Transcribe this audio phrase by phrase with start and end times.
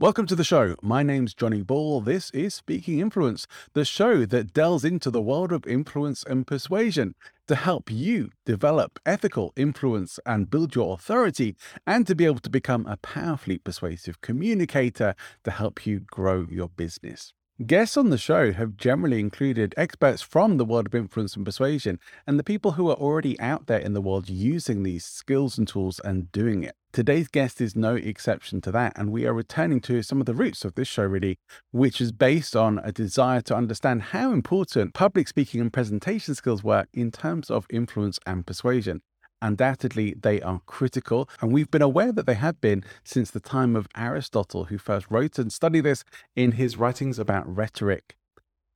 [0.00, 0.76] Welcome to the show.
[0.80, 2.00] My name's Johnny Ball.
[2.00, 7.14] This is Speaking Influence, the show that delves into the world of influence and persuasion
[7.48, 11.54] to help you develop ethical influence and build your authority,
[11.86, 16.70] and to be able to become a powerfully persuasive communicator to help you grow your
[16.70, 17.34] business.
[17.66, 21.98] Guests on the show have generally included experts from the world of influence and persuasion
[22.26, 25.68] and the people who are already out there in the world using these skills and
[25.68, 26.74] tools and doing it.
[26.90, 30.34] Today's guest is no exception to that, and we are returning to some of the
[30.34, 31.38] roots of this show, really,
[31.70, 36.64] which is based on a desire to understand how important public speaking and presentation skills
[36.64, 39.02] work in terms of influence and persuasion.
[39.42, 43.74] Undoubtedly, they are critical, and we've been aware that they have been since the time
[43.74, 46.04] of Aristotle, who first wrote and studied this
[46.36, 48.16] in his writings about rhetoric.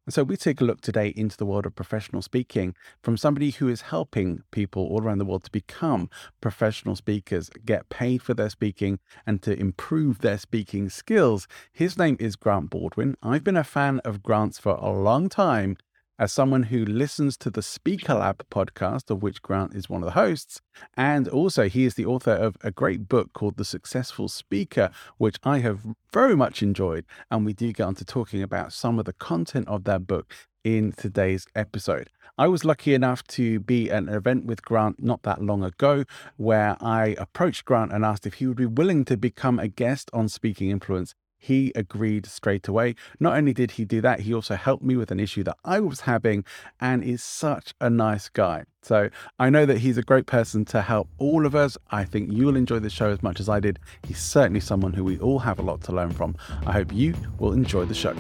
[0.07, 3.53] And so we take a look today into the world of professional speaking from somebody
[3.53, 6.11] who is helping people all around the world to become
[6.43, 11.49] professional speakers, get paid for their speaking, and to improve their speaking skills.
[11.73, 13.17] His name is Grant Baldwin.
[13.23, 15.79] I've been a fan of Grant's for a long time
[16.19, 20.07] as someone who listens to the Speaker Lab podcast, of which Grant is one of
[20.07, 20.61] the hosts,
[20.97, 25.37] and also he is the author of a great book called The Successful Speaker, which
[25.43, 25.81] I have
[26.13, 27.05] very much enjoyed.
[27.31, 30.33] And we do get on to talking about some of the content of that book
[30.63, 32.09] in today's episode.
[32.39, 36.05] I was lucky enough to be at an event with Grant not that long ago
[36.37, 40.11] where I approached Grant and asked if he would be willing to become a guest
[40.13, 41.15] on Speaking Influence
[41.45, 42.95] he agreed straight away.
[43.21, 45.79] Not only did he do that, he also helped me with an issue that I
[45.81, 46.45] was having
[46.81, 48.65] and is such a nice guy.
[48.85, 49.09] So
[49.39, 51.79] I know that he's a great person to help all of us.
[51.91, 53.79] I think you'll enjoy the show as much as I did.
[54.07, 56.37] He's certainly someone who we all have a lot to learn from.
[56.67, 58.15] I hope you will enjoy the show.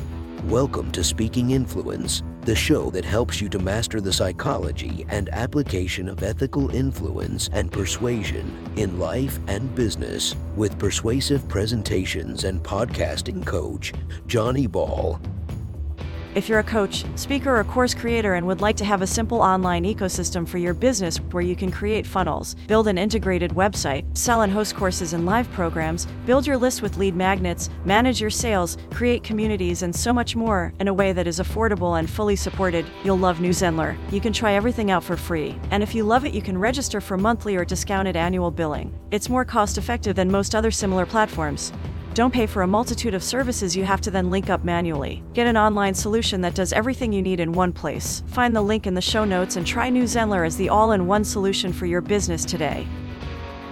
[0.45, 6.09] Welcome to Speaking Influence, the show that helps you to master the psychology and application
[6.09, 13.93] of ethical influence and persuasion in life and business with persuasive presentations and podcasting coach,
[14.27, 15.21] Johnny Ball.
[16.35, 19.41] If you're a coach, speaker, or course creator and would like to have a simple
[19.41, 24.43] online ecosystem for your business where you can create funnels, build an integrated website, sell
[24.43, 28.79] and host courses and live programs, build your list with lead magnets, manage your sales,
[28.91, 32.85] create communities, and so much more in a way that is affordable and fully supported,
[33.05, 33.97] you'll love New Zenler.
[34.11, 37.01] You can try everything out for free, and if you love it, you can register
[37.01, 38.93] for monthly or discounted annual billing.
[39.13, 41.73] It's more cost effective than most other similar platforms.
[42.15, 45.25] Don't pay for a multitude of services you have to then link up manually.
[45.33, 48.23] Get an online solution that does everything you need in one place.
[48.29, 51.09] Find the link in the show notes and try New Zenler as the all in
[51.09, 52.87] one solution for your business today.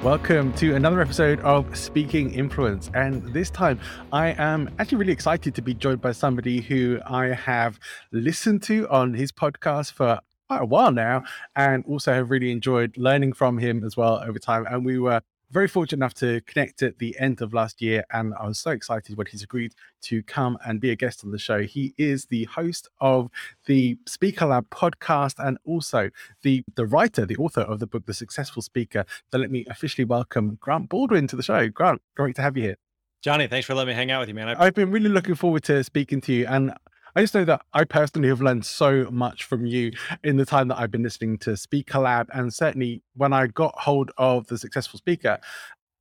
[0.02, 2.90] Welcome to another episode of Speaking Influence.
[2.94, 3.78] And this time,
[4.12, 7.78] I am actually really excited to be joined by somebody who I have
[8.10, 11.22] listened to on his podcast for quite a while now,
[11.54, 14.66] and also have really enjoyed learning from him as well over time.
[14.68, 15.20] And we were
[15.52, 18.70] very fortunate enough to connect at the end of last year, and I was so
[18.70, 21.60] excited when he's agreed to come and be a guest on the show.
[21.60, 23.28] He is the host of
[23.66, 26.10] the Speaker Lab podcast and also
[26.42, 29.04] the the writer, the author of the book, The Successful Speaker.
[29.30, 31.68] So let me officially welcome Grant Baldwin to the show.
[31.68, 32.76] Grant, great to have you here.
[33.20, 34.48] Johnny, thanks for letting me hang out with you, man.
[34.48, 36.72] I've, I've been really looking forward to speaking to you, and
[37.14, 39.92] I just know that I personally have learned so much from you
[40.24, 42.30] in the time that I've been listening to Speaker Lab.
[42.32, 45.38] And certainly when I got hold of the successful speaker,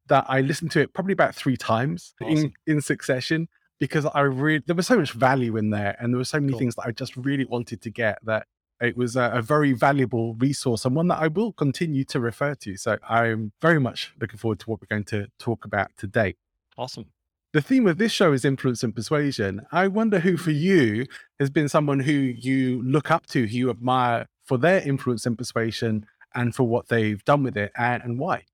[0.08, 2.54] that I listened to it probably about three times awesome.
[2.66, 3.50] in, in succession
[3.80, 5.98] because I really, there was so much value in there.
[6.00, 6.60] And there were so many cool.
[6.60, 8.48] things that I just really wanted to get that
[8.80, 12.56] it was a, a, very valuable resource and one that I will continue to refer
[12.56, 12.78] to.
[12.78, 16.36] So I'm very much looking forward to what we're going to talk about today.
[16.78, 17.08] Awesome
[17.54, 19.66] the theme of this show is influence and persuasion.
[19.72, 21.06] I wonder who for you
[21.40, 25.38] has been someone who you look up to, who you admire for their influence and
[25.38, 28.46] persuasion and for what they've done with it and, and why.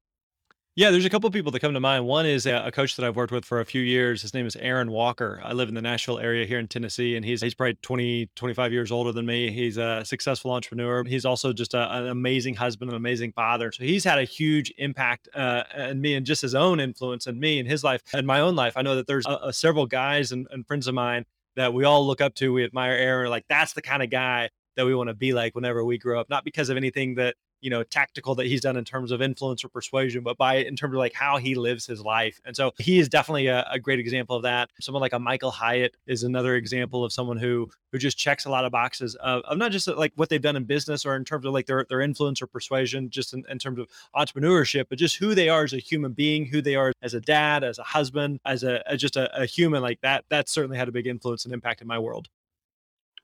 [0.78, 2.06] Yeah, there's a couple of people that come to mind.
[2.06, 4.22] One is a, a, coach that I've worked with for a few years.
[4.22, 5.42] His name is Aaron Walker.
[5.44, 8.72] I live in the Nashville area here in Tennessee, and he's he's probably 20, 25
[8.72, 9.50] years older than me.
[9.50, 11.04] He's a successful entrepreneur.
[11.04, 13.72] He's also just a, an amazing husband, an amazing father.
[13.72, 17.40] So he's had a huge impact uh, on me and just his own influence in
[17.40, 18.74] me and his life and my own life.
[18.78, 21.26] I know that there's a, several guys and, and friends of mine
[21.56, 22.54] that we all look up to.
[22.54, 23.32] We admire Aaron.
[23.32, 26.20] Like that's the kind of guy that we want to be like whenever we grow
[26.22, 29.22] up, not because of anything that you know tactical that he's done in terms of
[29.22, 32.56] influence or persuasion but by in terms of like how he lives his life and
[32.56, 35.96] so he is definitely a, a, great example of that someone like a michael hyatt
[36.06, 39.58] is another example of someone who who just checks a lot of boxes of, of
[39.58, 42.02] not just like what they've done in business or in terms of like their, their
[42.02, 45.74] influence or persuasion just in, in terms of entrepreneurship but just who they are as
[45.74, 49.00] a human being who they are as a dad as a husband as a as
[49.00, 51.88] just a, a human like that that certainly had a big influence and impact in
[51.88, 52.30] my world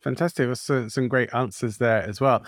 [0.04, 0.48] Fantastic.
[0.48, 2.44] That's some great answers there as well.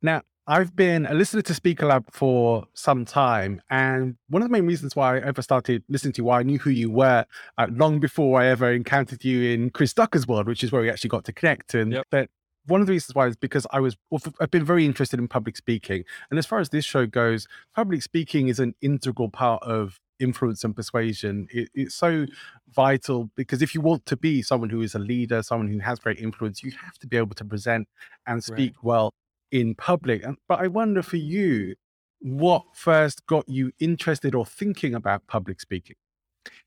[0.00, 4.52] Now, I've been a listener to Speaker Lab for some time, and one of the
[4.52, 7.26] main reasons why I ever started listening to you, why I knew who you were,
[7.58, 10.88] uh, long before I ever encountered you in Chris Ducker's world, which is where we
[10.88, 11.74] actually got to connect.
[11.74, 12.06] And yep.
[12.12, 12.30] that
[12.66, 13.96] one of the reasons why is because I was
[14.40, 18.02] I've been very interested in public speaking, and as far as this show goes, public
[18.02, 21.48] speaking is an integral part of influence and persuasion.
[21.50, 22.24] It, it's so
[22.72, 25.98] vital because if you want to be someone who is a leader, someone who has
[25.98, 27.88] great influence, you have to be able to present
[28.28, 28.84] and speak right.
[28.84, 29.14] well
[29.50, 30.24] in public.
[30.48, 31.76] But I wonder for you,
[32.20, 35.96] what first got you interested or thinking about public speaking?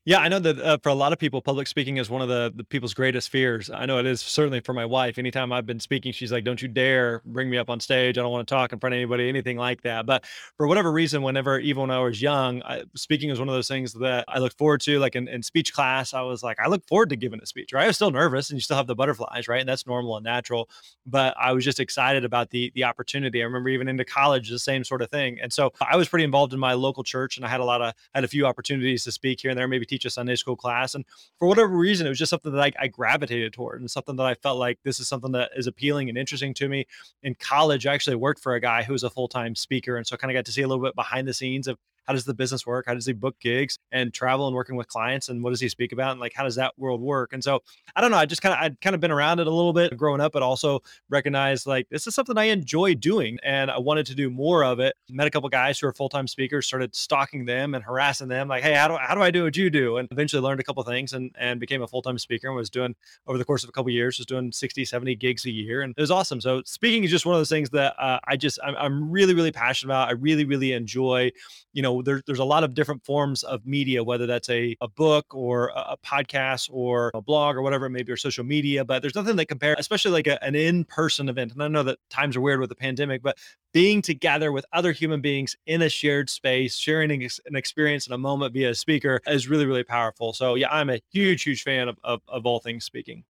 [0.06, 2.28] Yeah, I know that uh, for a lot of people, public speaking is one of
[2.28, 3.70] the, the people's greatest fears.
[3.70, 5.18] I know it is certainly for my wife.
[5.18, 8.16] Anytime I've been speaking, she's like, "Don't you dare bring me up on stage.
[8.16, 10.24] I don't want to talk in front of anybody, anything like that." But
[10.56, 13.68] for whatever reason, whenever even when I was young, I, speaking was one of those
[13.68, 14.98] things that I looked forward to.
[14.98, 17.72] Like in, in speech class, I was like, I look forward to giving a speech.
[17.72, 17.84] Right?
[17.84, 19.60] I was still nervous, and you still have the butterflies, right?
[19.60, 20.70] And that's normal and natural.
[21.06, 23.42] But I was just excited about the the opportunity.
[23.42, 25.38] I remember even into college, the same sort of thing.
[25.42, 27.82] And so I was pretty involved in my local church, and I had a lot
[27.82, 30.56] of had a few opportunities to speak here and there, maybe teach a Sunday school
[30.56, 30.94] class.
[30.94, 31.04] And
[31.38, 34.26] for whatever reason, it was just something that I, I gravitated toward and something that
[34.26, 36.86] I felt like this is something that is appealing and interesting to me.
[37.22, 39.96] In college, I actually worked for a guy who was a full time speaker.
[39.96, 41.78] And so I kind of got to see a little bit behind the scenes of
[42.10, 42.86] how does the business work?
[42.88, 45.28] How does he book gigs and travel and working with clients?
[45.28, 46.10] And what does he speak about?
[46.10, 47.32] And like, how does that world work?
[47.32, 47.60] And so
[47.94, 48.16] I don't know.
[48.16, 50.32] I just kind of, I'd kind of been around it a little bit growing up,
[50.32, 53.38] but also recognized like this is something I enjoy doing.
[53.44, 54.96] And I wanted to do more of it.
[55.08, 58.48] Met a couple guys who are full time speakers, started stalking them and harassing them.
[58.48, 59.98] Like, hey, how do, how do I do what you do?
[59.98, 62.70] And eventually learned a couple things and, and became a full time speaker and was
[62.70, 62.96] doing
[63.28, 65.82] over the course of a couple years, was doing 60, 70 gigs a year.
[65.82, 66.40] And it was awesome.
[66.40, 69.32] So speaking is just one of those things that uh, I just, I'm, I'm really,
[69.32, 70.08] really passionate about.
[70.08, 71.30] I really, really enjoy.
[71.72, 74.88] You know, there, there's a lot of different forms of media, whether that's a, a
[74.88, 78.44] book or a, a podcast or a blog or whatever it may be, or social
[78.44, 78.84] media.
[78.84, 81.52] But there's nothing that compares, especially like a, an in person event.
[81.52, 83.38] And I know that times are weird with the pandemic, but
[83.72, 88.18] being together with other human beings in a shared space, sharing an experience in a
[88.18, 90.32] moment via a speaker is really, really powerful.
[90.32, 93.24] So, yeah, I'm a huge, huge fan of, of, of all things speaking.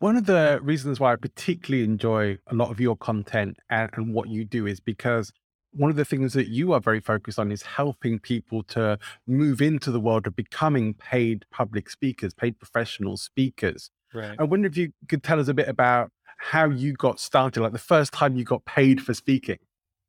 [0.00, 4.12] One of the reasons why I particularly enjoy a lot of your content and, and
[4.12, 5.32] what you do is because
[5.74, 9.60] one of the things that you are very focused on is helping people to move
[9.60, 13.90] into the world of becoming paid public speakers, paid professional speakers.
[14.12, 14.36] Right.
[14.38, 17.72] I wonder if you could tell us a bit about how you got started, like
[17.72, 19.58] the first time you got paid for speaking.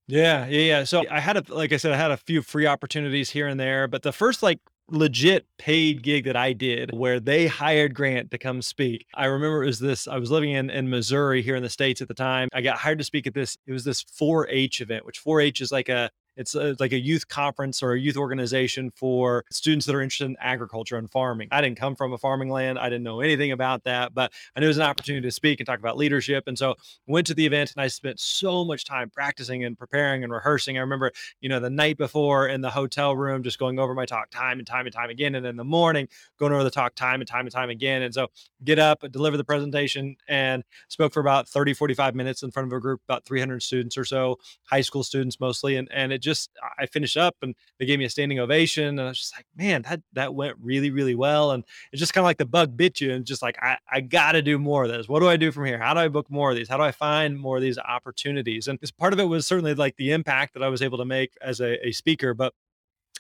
[0.07, 0.83] Yeah, yeah, yeah.
[0.83, 3.59] So I had a, like I said, I had a few free opportunities here and
[3.59, 4.59] there, but the first like
[4.89, 9.05] legit paid gig that I did where they hired Grant to come speak.
[9.15, 12.01] I remember it was this, I was living in, in Missouri here in the States
[12.01, 12.49] at the time.
[12.53, 15.41] I got hired to speak at this, it was this 4 H event, which 4
[15.41, 19.43] H is like a it's a, like a youth conference or a youth organization for
[19.51, 21.47] students that are interested in agriculture and farming.
[21.51, 22.77] I didn't come from a farming land.
[22.79, 25.59] I didn't know anything about that, but I knew it was an opportunity to speak
[25.59, 26.45] and talk about leadership.
[26.47, 26.75] And so
[27.07, 30.77] went to the event and I spent so much time practicing and preparing and rehearsing.
[30.77, 31.11] I remember,
[31.41, 34.59] you know, the night before in the hotel room, just going over my talk time
[34.59, 35.35] and time and time again.
[35.35, 36.07] And in the morning,
[36.39, 38.01] going over the talk time and time and time again.
[38.01, 38.27] And so
[38.63, 42.75] get up, deliver the presentation and spoke for about 30, 45 minutes in front of
[42.75, 45.77] a group, about 300 students or so, high school students mostly.
[45.77, 48.87] And, and it just I finished up and they gave me a standing ovation.
[48.87, 51.51] And I was just like, man, that that went really, really well.
[51.51, 54.01] And it's just kind of like the bug bit you and just like I, I
[54.01, 55.07] gotta do more of this.
[55.07, 55.79] What do I do from here?
[55.79, 56.67] How do I book more of these?
[56.67, 58.67] How do I find more of these opportunities?
[58.67, 61.33] And part of it was certainly like the impact that I was able to make
[61.41, 62.53] as a, a speaker, but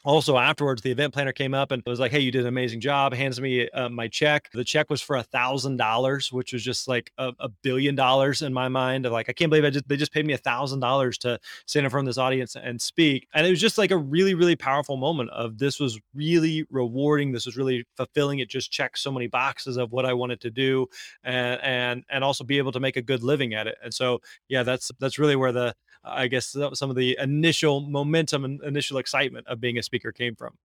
[0.05, 2.79] also afterwards the event planner came up and was like hey you did an amazing
[2.79, 4.49] job hands me uh, my check.
[4.53, 8.43] The check was for a thousand dollars which was just like a, a, billion dollars
[8.43, 9.05] in my mind.
[9.05, 11.85] Like i can't believe i just they just paid me a thousand dollars to stand
[11.85, 13.27] in front of this audience and speak.
[13.33, 17.31] And it was just like a really really powerful moment of this was really rewarding.
[17.31, 18.39] This was really fulfilling.
[18.39, 20.87] It just checked so many boxes of what i wanted to do
[21.23, 23.77] and and and also be able to make a good living at it.
[23.83, 25.73] And so yeah that's that's really where the
[26.05, 30.35] I guess some of the initial momentum and initial excitement of being a speaker came
[30.35, 30.57] from.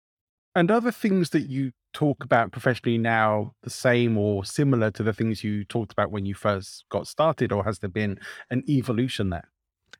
[0.55, 5.13] And other things that you talk about professionally now the same or similar to the
[5.13, 8.19] things you talked about when you first got started, or has there been
[8.51, 9.49] an evolution there?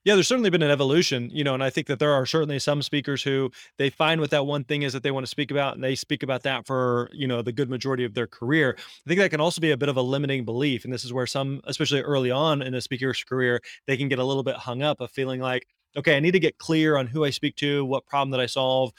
[0.05, 2.59] Yeah, there's certainly been an evolution, you know, and I think that there are certainly
[2.59, 5.51] some speakers who they find what that one thing is that they want to speak
[5.51, 8.77] about and they speak about that for, you know, the good majority of their career.
[8.79, 10.85] I think that can also be a bit of a limiting belief.
[10.85, 14.19] And this is where some, especially early on in a speaker's career, they can get
[14.19, 17.07] a little bit hung up of feeling like, okay, I need to get clear on
[17.07, 18.93] who I speak to, what problem that I solve,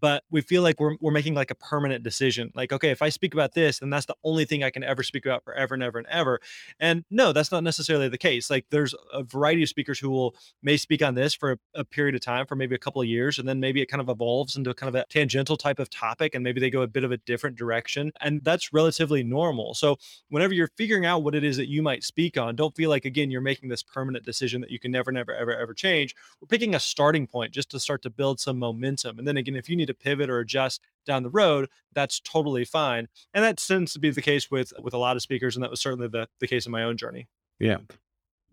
[0.00, 3.08] but we feel like we're, we're making like a permanent decision like okay if i
[3.08, 5.82] speak about this then that's the only thing i can ever speak about forever and
[5.82, 6.40] ever and ever.
[6.80, 10.34] And no that's not necessarily the case like there's a variety of speakers who will
[10.62, 13.08] may speak on this for a, a period of time for maybe a couple of
[13.08, 15.90] years and then maybe it kind of evolves into kind of a tangential type of
[15.90, 19.74] topic and maybe they go a bit of a different direction and that's relatively normal.
[19.74, 19.96] So
[20.28, 23.04] whenever you're figuring out what it is that you might speak on don't feel like
[23.04, 26.14] again you're making this permanent decision that you can never never ever ever change.
[26.40, 29.56] We're picking a starting point just to start to build some momentum and then again
[29.56, 33.08] if you need to pivot or adjust down the road, that's totally fine.
[33.34, 35.70] And that tends to be the case with with a lot of speakers, and that
[35.70, 37.28] was certainly the the case in my own journey.
[37.58, 37.78] Yeah.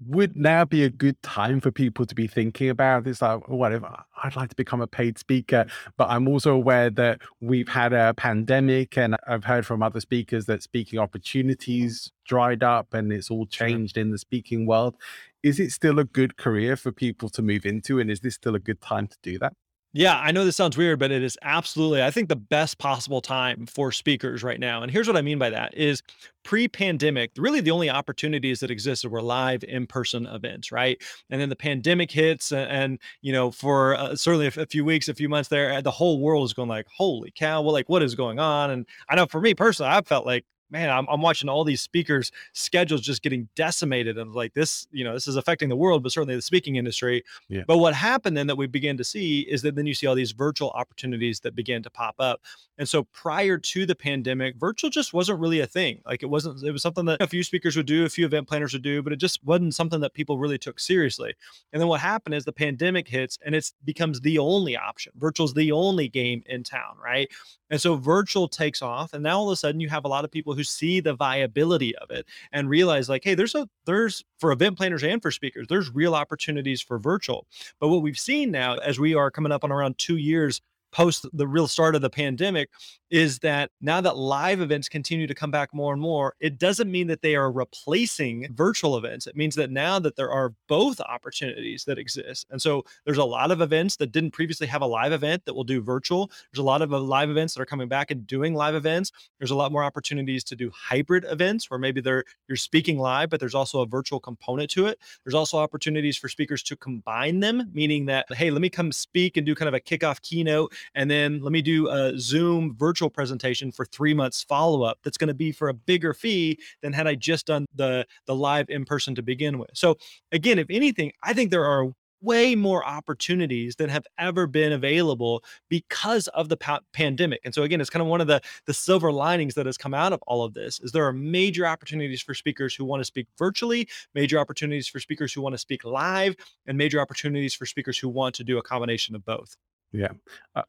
[0.08, 3.22] Would now be a good time for people to be thinking about this?
[3.22, 7.22] Like, oh, whatever, I'd like to become a paid speaker, but I'm also aware that
[7.40, 12.94] we've had a pandemic, and I've heard from other speakers that speaking opportunities dried up
[12.94, 14.96] and it's all changed in the speaking world.
[15.44, 18.00] Is it still a good career for people to move into?
[18.00, 19.54] And is this still a good time to do that?
[19.98, 23.22] Yeah, I know this sounds weird, but it is absolutely, I think, the best possible
[23.22, 24.84] time for speakers right now.
[24.84, 26.02] And here's what I mean by that is
[26.44, 31.02] pre-pandemic, really the only opportunities that existed were live in-person events, right?
[31.30, 34.84] And then the pandemic hits, and, and you know, for uh, certainly a, a, few
[34.84, 37.88] weeks, a few months there, the whole world is going like, "Holy cow!" Well, like,
[37.88, 38.72] what is going on?
[38.72, 41.82] And I know for me personally, I felt like man, I'm, I'm watching all these
[41.82, 44.18] speakers' schedules just getting decimated.
[44.18, 47.24] And like this, you know, this is affecting the world, but certainly the speaking industry.
[47.50, 47.64] Yeah.
[47.68, 50.16] But what happened then that we began to see is that then you see all
[50.16, 52.42] these virtual opportunities that began to pop up.
[52.78, 56.02] And so prior to the pandemic, virtual just wasn't really a thing.
[56.06, 58.48] Like it wasn't, it was something that a few speakers would do, a few event
[58.48, 61.34] planners would do, but it just wasn't something that people really took seriously.
[61.72, 65.14] And then what happened is the pandemic hits and it becomes the only option.
[65.16, 67.30] Virtual is the only game in town, right?
[67.70, 69.14] And so virtual takes off.
[69.14, 71.14] And now all of a sudden you have a lot of people who see the
[71.14, 75.32] viability of it and realize like, hey, there's a there's for event planners and for
[75.32, 77.48] speakers, there's real opportunities for virtual.
[77.80, 81.26] But what we've seen now as we are coming up on around two years post
[81.34, 82.70] the real start of the pandemic
[83.10, 86.92] is that now that live events continue to come back more and more, it doesn't
[86.92, 89.28] mean that they are replacing virtual events.
[89.28, 92.48] It means that now that there are both opportunities that exist.
[92.50, 95.54] And so there's a lot of events that didn't previously have a live event that
[95.54, 96.32] will do virtual.
[96.52, 99.12] There's a lot of uh, live events that are coming back and doing live events.
[99.40, 103.30] There's a lot more opportunities to do hybrid events where maybe they're you're speaking live,
[103.30, 105.00] but there's also a virtual component to it.
[105.24, 109.38] There's also opportunities for speakers to combine them, meaning that, hey, let me come speak
[109.38, 113.05] and do kind of a kickoff keynote and then let me do a Zoom virtual
[113.10, 115.00] presentation for three months follow up.
[115.04, 118.36] That's going to be for a bigger fee than had I just done the the
[118.36, 119.72] live in person to begin with.
[119.74, 119.98] So
[120.32, 125.44] again, if anything, I think there are way more opportunities than have ever been available
[125.70, 127.40] because of the pa- pandemic.
[127.46, 129.94] And so again, it's kind of one of the the silver linings that has come
[129.94, 133.06] out of all of this is there are major opportunities for speakers who want to
[133.06, 136.36] speak virtually, major opportunities for speakers who want to speak live,
[136.66, 139.56] and major opportunities for speakers who want to do a combination of both.
[139.96, 140.10] Yeah.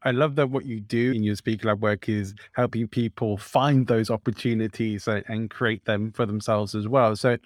[0.02, 3.86] I love that what you do in your Speaker Lab work is helping people find
[3.86, 7.16] those opportunities and create them for themselves as well.
[7.16, 7.38] So,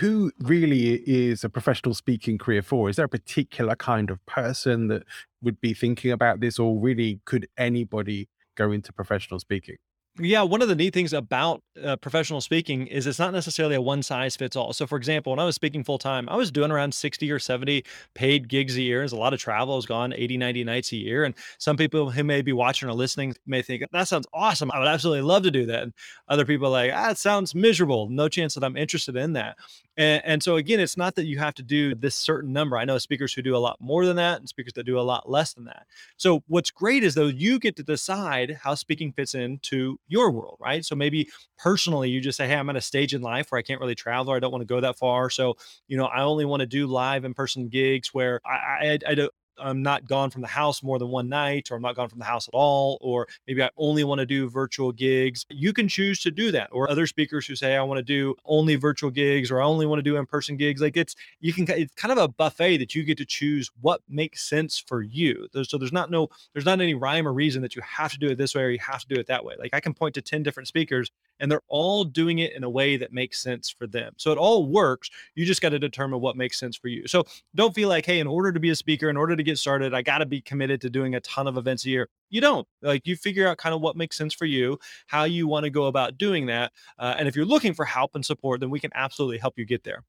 [0.00, 2.90] who really is a professional speaking career for?
[2.90, 5.04] Is there a particular kind of person that
[5.42, 9.76] would be thinking about this, or really could anybody go into professional speaking?
[10.18, 13.82] Yeah, one of the neat things about uh, professional speaking is it's not necessarily a
[13.82, 14.72] one size fits all.
[14.72, 17.38] So, for example, when I was speaking full time, I was doing around 60 or
[17.38, 19.00] 70 paid gigs a year.
[19.00, 19.74] There's a lot of travel.
[19.74, 21.24] I was gone 80, 90 nights a year.
[21.24, 24.70] And some people who may be watching or listening may think, that sounds awesome.
[24.72, 25.82] I would absolutely love to do that.
[25.82, 25.92] And
[26.28, 28.08] other people like, ah, it sounds miserable.
[28.08, 29.56] No chance that I'm interested in that.
[29.98, 32.76] And, and, so again, it's not that you have to do this certain number.
[32.76, 35.00] I know speakers who do a lot more than that and speakers that do a
[35.00, 35.86] lot less than that.
[36.18, 40.56] So what's great is though you get to decide how speaking fits into your world,
[40.60, 40.84] right?
[40.84, 43.62] So maybe personally you just say, Hey, I'm at a stage in life where I
[43.62, 45.30] can't really travel I don't want to go that far.
[45.30, 45.56] So,
[45.88, 49.14] you know, I only want to do live in person gigs where I, I, I,
[49.14, 52.08] don't, I'm not gone from the house more than one night, or I'm not gone
[52.08, 55.44] from the house at all, or maybe I only want to do virtual gigs.
[55.50, 56.68] You can choose to do that.
[56.72, 59.86] Or other speakers who say, I want to do only virtual gigs or I only
[59.86, 60.80] want to do in person gigs.
[60.80, 64.00] Like it's, you can, it's kind of a buffet that you get to choose what
[64.08, 65.48] makes sense for you.
[65.64, 68.28] So there's not no, there's not any rhyme or reason that you have to do
[68.28, 69.54] it this way or you have to do it that way.
[69.58, 72.70] Like I can point to 10 different speakers and they're all doing it in a
[72.70, 74.12] way that makes sense for them.
[74.16, 75.10] So it all works.
[75.34, 77.06] You just got to determine what makes sense for you.
[77.06, 77.24] So
[77.54, 79.94] don't feel like, hey, in order to be a speaker, in order to get started,
[79.94, 82.08] I got to be committed to doing a ton of events a year.
[82.30, 82.66] You don't.
[82.82, 85.70] Like you figure out kind of what makes sense for you, how you want to
[85.70, 86.72] go about doing that.
[86.98, 89.64] Uh, and if you're looking for help and support, then we can absolutely help you
[89.64, 90.04] get there.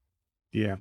[0.52, 0.76] Yeah.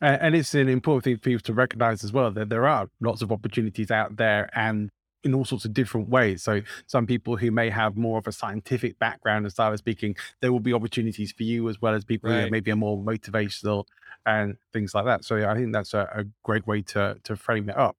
[0.00, 3.22] and it's an important thing for you to recognize as well that there are lots
[3.22, 4.90] of opportunities out there and
[5.24, 6.42] in all sorts of different ways.
[6.42, 10.16] So some people who may have more of a scientific background and style of speaking,
[10.40, 12.44] there will be opportunities for you as well as people right.
[12.44, 13.84] who maybe are more motivational
[14.26, 15.24] and things like that.
[15.24, 17.96] So yeah, I think that's a, a great way to to frame it up.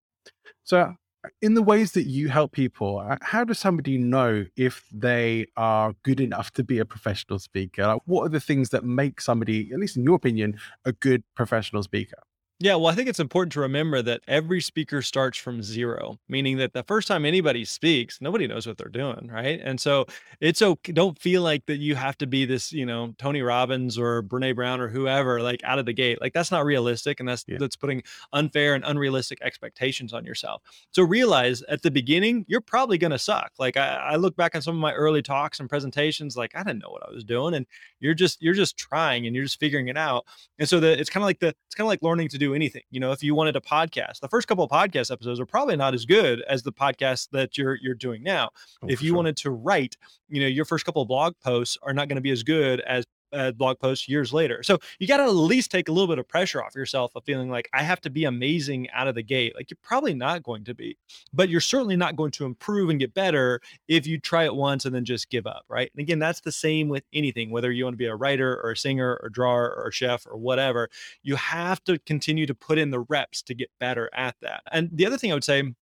[0.63, 0.95] So
[1.41, 5.93] in the ways that you help people, uh, how does somebody know if they are
[6.03, 7.87] good enough to be a professional speaker?
[7.87, 11.23] Like, what are the things that make somebody, at least in your opinion, a good
[11.35, 12.21] professional speaker?
[12.59, 16.57] Yeah, well, I think it's important to remember that every speaker starts from zero, meaning
[16.57, 19.59] that the first time anybody speaks, nobody knows what they're doing, right?
[19.61, 20.05] And so
[20.39, 20.93] it's okay.
[20.93, 24.55] Don't feel like that you have to be this, you know, Tony Robbins or Brene
[24.55, 26.21] Brown or whoever, like out of the gate.
[26.21, 27.57] Like that's not realistic, and that's yeah.
[27.59, 30.61] that's putting unfair and unrealistic expectations on yourself.
[30.91, 33.51] So realize at the beginning, you're probably going to suck.
[33.59, 36.63] Like I, I look back on some of my early talks and presentations, like I
[36.63, 37.65] didn't know what I was doing, and
[37.99, 40.25] you're just you're just trying and you're just figuring it out.
[40.59, 42.52] And so the it's kind of like the it's kind of like learning to do
[42.53, 42.83] anything.
[42.91, 45.75] You know, if you wanted a podcast, the first couple of podcast episodes are probably
[45.75, 48.49] not as good as the podcast that you're you're doing now.
[48.81, 49.17] Oh, if you sure.
[49.17, 49.97] wanted to write,
[50.29, 52.81] you know, your first couple of blog posts are not going to be as good
[52.81, 54.63] as uh, blog posts years later.
[54.63, 57.23] So you got to at least take a little bit of pressure off yourself of
[57.23, 59.53] feeling like I have to be amazing out of the gate.
[59.55, 60.97] Like you're probably not going to be,
[61.33, 64.85] but you're certainly not going to improve and get better if you try it once
[64.85, 65.65] and then just give up.
[65.67, 65.91] Right.
[65.95, 68.71] And again, that's the same with anything, whether you want to be a writer or
[68.71, 70.89] a singer or drawer or a chef or whatever,
[71.23, 74.61] you have to continue to put in the reps to get better at that.
[74.71, 75.73] And the other thing I would say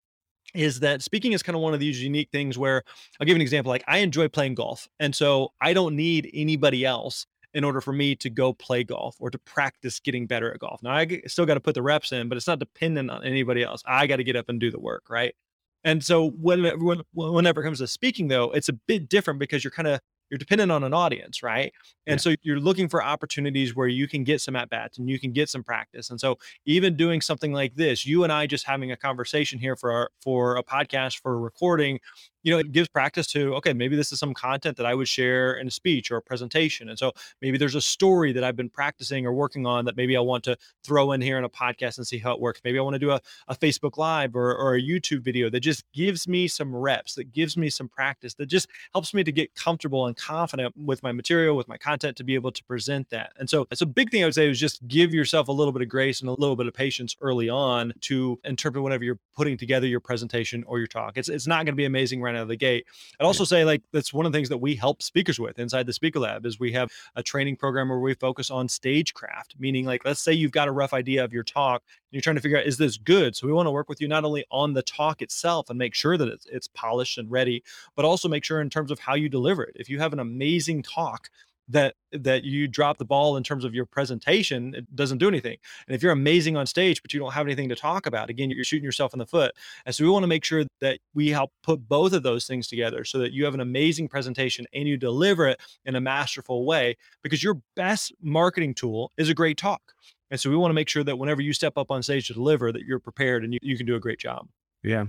[0.54, 2.82] is that speaking is kind of one of these unique things where
[3.20, 3.70] I'll give an example.
[3.70, 4.88] Like I enjoy playing golf.
[4.98, 9.16] And so I don't need anybody else in order for me to go play golf
[9.18, 10.82] or to practice getting better at golf.
[10.82, 13.62] Now I still got to put the reps in, but it's not dependent on anybody
[13.62, 13.82] else.
[13.86, 15.34] I got to get up and do the work, right?
[15.82, 19.64] And so when, when whenever it comes to speaking though, it's a bit different because
[19.64, 21.72] you're kind of you're dependent on an audience, right?
[22.06, 22.22] And yeah.
[22.22, 25.32] so you're looking for opportunities where you can get some at bats and you can
[25.32, 26.08] get some practice.
[26.10, 29.74] And so even doing something like this, you and I just having a conversation here
[29.74, 31.98] for our, for a podcast for a recording
[32.42, 35.08] you know, it gives practice to, okay, maybe this is some content that I would
[35.08, 36.88] share in a speech or a presentation.
[36.88, 40.16] And so maybe there's a story that I've been practicing or working on that maybe
[40.16, 42.60] I want to throw in here in a podcast and see how it works.
[42.64, 45.60] Maybe I want to do a, a Facebook Live or, or a YouTube video that
[45.60, 49.32] just gives me some reps, that gives me some practice, that just helps me to
[49.32, 53.10] get comfortable and confident with my material, with my content to be able to present
[53.10, 53.32] that.
[53.38, 55.72] And so it's a big thing I would say is just give yourself a little
[55.72, 59.18] bit of grace and a little bit of patience early on to interpret whenever you're
[59.36, 61.16] putting together your presentation or your talk.
[61.16, 62.86] It's, it's not going to be amazing right right out of the gate.
[63.18, 65.86] I'd also say like that's one of the things that we help speakers with inside
[65.86, 69.84] the Speaker Lab is we have a training program where we focus on stagecraft, meaning
[69.84, 72.42] like let's say you've got a rough idea of your talk and you're trying to
[72.42, 73.36] figure out is this good?
[73.36, 75.94] So we want to work with you not only on the talk itself and make
[75.94, 77.62] sure that it's, it's polished and ready,
[77.96, 79.76] but also make sure in terms of how you deliver it.
[79.76, 81.30] If you have an amazing talk
[81.70, 85.56] that that you drop the ball in terms of your presentation it doesn't do anything.
[85.86, 88.50] And if you're amazing on stage but you don't have anything to talk about again
[88.50, 89.52] you're shooting yourself in the foot.
[89.86, 92.68] And so we want to make sure that we help put both of those things
[92.68, 96.64] together so that you have an amazing presentation and you deliver it in a masterful
[96.64, 99.82] way because your best marketing tool is a great talk.
[100.30, 102.34] And so we want to make sure that whenever you step up on stage to
[102.34, 104.46] deliver that you're prepared and you, you can do a great job.
[104.82, 105.06] Yeah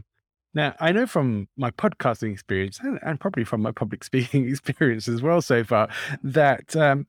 [0.54, 5.08] now, I know from my podcasting experience and, and probably from my public speaking experience
[5.08, 5.90] as well so far
[6.24, 7.08] that um,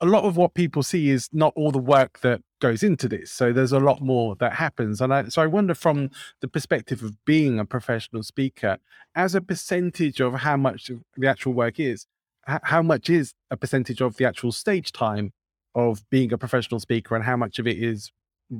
[0.00, 3.30] a lot of what people see is not all the work that goes into this.
[3.30, 5.00] So there's a lot more that happens.
[5.00, 8.78] And I, so I wonder from the perspective of being a professional speaker,
[9.14, 12.06] as a percentage of how much the actual work is,
[12.46, 15.32] how much is a percentage of the actual stage time
[15.74, 18.12] of being a professional speaker and how much of it is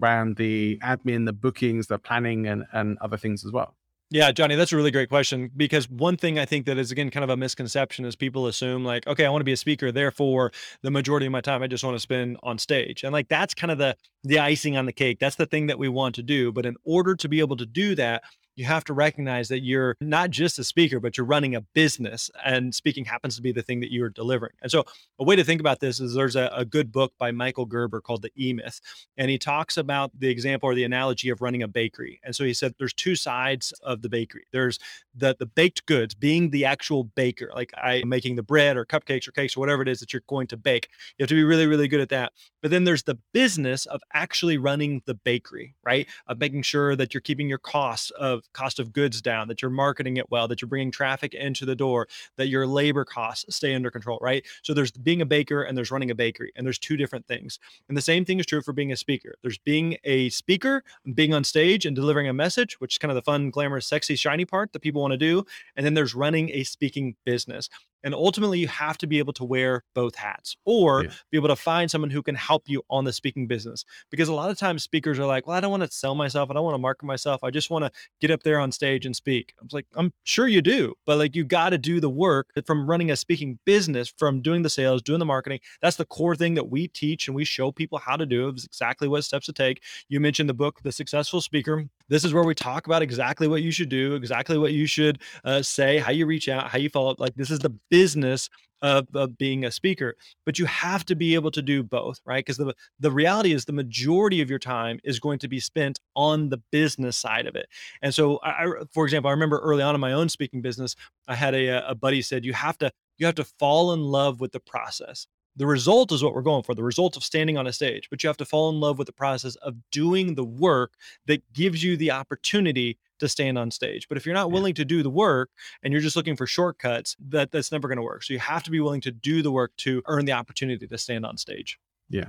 [0.03, 3.75] around the admin, the bookings, the planning and, and other things as well?
[4.09, 7.11] Yeah, Johnny, that's a really great question because one thing I think that is again
[7.11, 9.91] kind of a misconception is people assume like, okay, I want to be a speaker,
[9.91, 13.03] therefore the majority of my time I just want to spend on stage.
[13.03, 15.19] And like that's kind of the the icing on the cake.
[15.19, 17.67] That's the thing that we want to do, but in order to be able to
[17.67, 18.23] do that,
[18.57, 22.31] you have to recognize that you're not just a speaker, but you're running a business,
[22.45, 24.53] and speaking happens to be the thing that you're delivering.
[24.63, 24.85] And so,
[25.19, 28.01] a way to think about this is there's a, a good book by Michael Gerber
[28.01, 28.81] called The E Myth,
[29.17, 32.21] and he talks about the example or the analogy of running a bakery.
[32.25, 34.47] And so he said there's two sides of the bakery.
[34.53, 34.79] There's
[35.15, 38.87] the the baked goods, being the actual baker, like I am making the bread or
[38.87, 40.89] cupcakes or cakes or whatever it is that you're going to bake.
[41.19, 42.33] You have to be really, really good at that.
[42.63, 46.07] But then there's the business of actually running the bakery, right?
[46.27, 49.71] Of making sure that you're keeping your costs of cost of goods down, that you're
[49.71, 53.75] marketing it well, that you're bringing traffic into the door, that your labor costs stay
[53.75, 54.45] under control, right?
[54.63, 57.59] So there's being a baker and there's running a bakery, and there's two different things.
[57.89, 59.37] And the same thing is true for being a speaker.
[59.43, 63.17] There's being a speaker, being on stage and delivering a message, which is kind of
[63.17, 65.45] the fun, glamorous, sexy, shiny part that people want to do.
[65.77, 67.69] And then there's running a speaking business.
[68.07, 71.11] And ultimately, you have to be able to wear both hats or yeah.
[71.33, 73.85] be able to find someone who can help you on the speaking business.
[74.13, 76.49] Because a lot of times speakers are like, well, I don't want to sell myself.
[76.49, 77.43] I don't want to market myself.
[77.43, 77.91] I just want to
[78.21, 79.55] get up there on stage and speak.
[79.61, 82.51] I was like, I'm sure you do, but like you got to do the work
[82.65, 85.59] from running a speaking business, from doing the sales, doing the marketing.
[85.83, 88.51] That's the core thing that we teach and we show people how to do.
[88.51, 89.83] It's exactly what steps to take.
[90.09, 91.89] You mentioned the book, The Successful Speaker.
[92.09, 95.21] This is where we talk about exactly what you should do, exactly what you should
[95.45, 97.21] uh, say, how you reach out, how you follow up.
[97.21, 98.49] Like this is the business
[98.83, 100.15] of, of, being a speaker
[100.45, 103.65] but you have to be able to do both right because the the reality is
[103.65, 107.57] the majority of your time is going to be spent on the business side of
[107.57, 107.67] it
[108.03, 110.95] and so I, I for example i remember early on in my own speaking business
[111.27, 114.41] i had a, a buddy said you have to you have to fall in love
[114.41, 117.67] with the process the result is what we're going for the result of standing on
[117.67, 120.45] a stage but you have to fall in love with the process of doing the
[120.45, 120.95] work
[121.27, 124.09] that gives you the opportunity to stand on stage.
[124.09, 125.51] But if you're not willing to do the work
[125.83, 128.23] and you're just looking for shortcuts that that's never going to work.
[128.23, 130.99] So you have to be willing to do the work to earn the opportunity to
[130.99, 131.79] stand on stage.
[132.11, 132.27] Yeah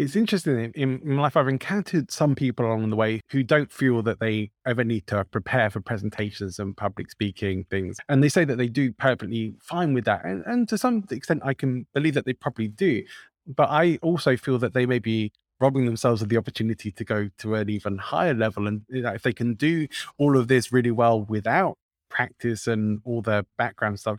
[0.00, 4.02] it's interesting in, in life i've encountered some people along the way who don't feel
[4.02, 7.98] that they ever need to prepare for presentations and public speaking things.
[8.08, 10.24] And they say that they do perfectly fine with that.
[10.24, 13.02] And, and to some extent i can believe that they probably do.
[13.46, 17.28] But i also feel that they may be robbing themselves of the opportunity to go
[17.38, 19.86] to an even higher level and you know, if they can do
[20.16, 21.76] all of this really well without
[22.08, 24.18] practice and all the background stuff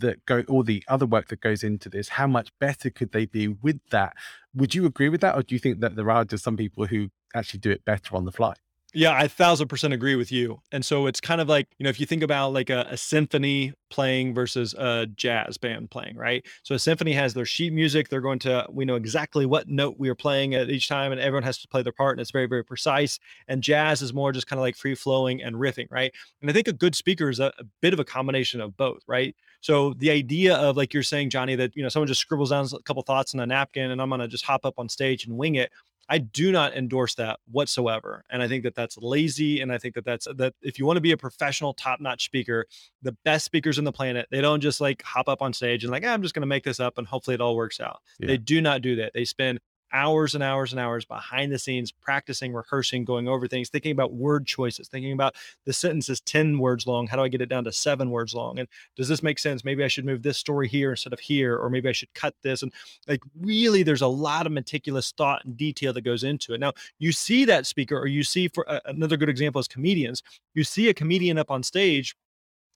[0.00, 3.26] that go all the other work that goes into this how much better could they
[3.26, 4.14] be with that
[4.54, 6.86] would you agree with that or do you think that there are just some people
[6.86, 8.54] who actually do it better on the fly
[8.96, 10.60] yeah, I thousand percent agree with you.
[10.70, 12.96] And so it's kind of like, you know, if you think about like a, a,
[12.96, 16.46] symphony playing versus a jazz band playing, right?
[16.62, 18.08] So a symphony has their sheet music.
[18.08, 21.20] They're going to, we know exactly what note we are playing at each time, and
[21.20, 23.18] everyone has to play their part, and it's very, very precise.
[23.48, 26.12] And jazz is more just kind of like free flowing and riffing, right?
[26.40, 29.02] And I think a good speaker is a, a bit of a combination of both,
[29.08, 29.34] right?
[29.64, 32.66] So the idea of like you're saying, Johnny, that you know someone just scribbles down
[32.70, 35.38] a couple thoughts on a napkin, and I'm gonna just hop up on stage and
[35.38, 35.72] wing it.
[36.06, 38.26] I do not endorse that whatsoever.
[38.28, 39.62] And I think that that's lazy.
[39.62, 42.26] And I think that that's that if you want to be a professional, top notch
[42.26, 42.66] speaker,
[43.00, 45.90] the best speakers on the planet, they don't just like hop up on stage and
[45.90, 48.02] like, ah, I'm just going to make this up and hopefully it all works out.
[48.18, 48.26] Yeah.
[48.26, 49.12] They do not do that.
[49.14, 49.60] They spend
[49.92, 54.12] hours and hours and hours behind the scenes practicing, rehearsing, going over things, thinking about
[54.12, 57.06] word choices, thinking about the sentence is 10 words long.
[57.06, 58.58] How do I get it down to seven words long?
[58.58, 59.64] And does this make sense?
[59.64, 62.34] Maybe I should move this story here instead of here, or maybe I should cut
[62.42, 62.62] this.
[62.62, 62.72] And
[63.06, 66.60] like, really, there's a lot of meticulous thought and detail that goes into it.
[66.60, 70.22] Now, you see that speaker, or you see, for uh, another good example is comedians,
[70.54, 72.16] you see a comedian up on stage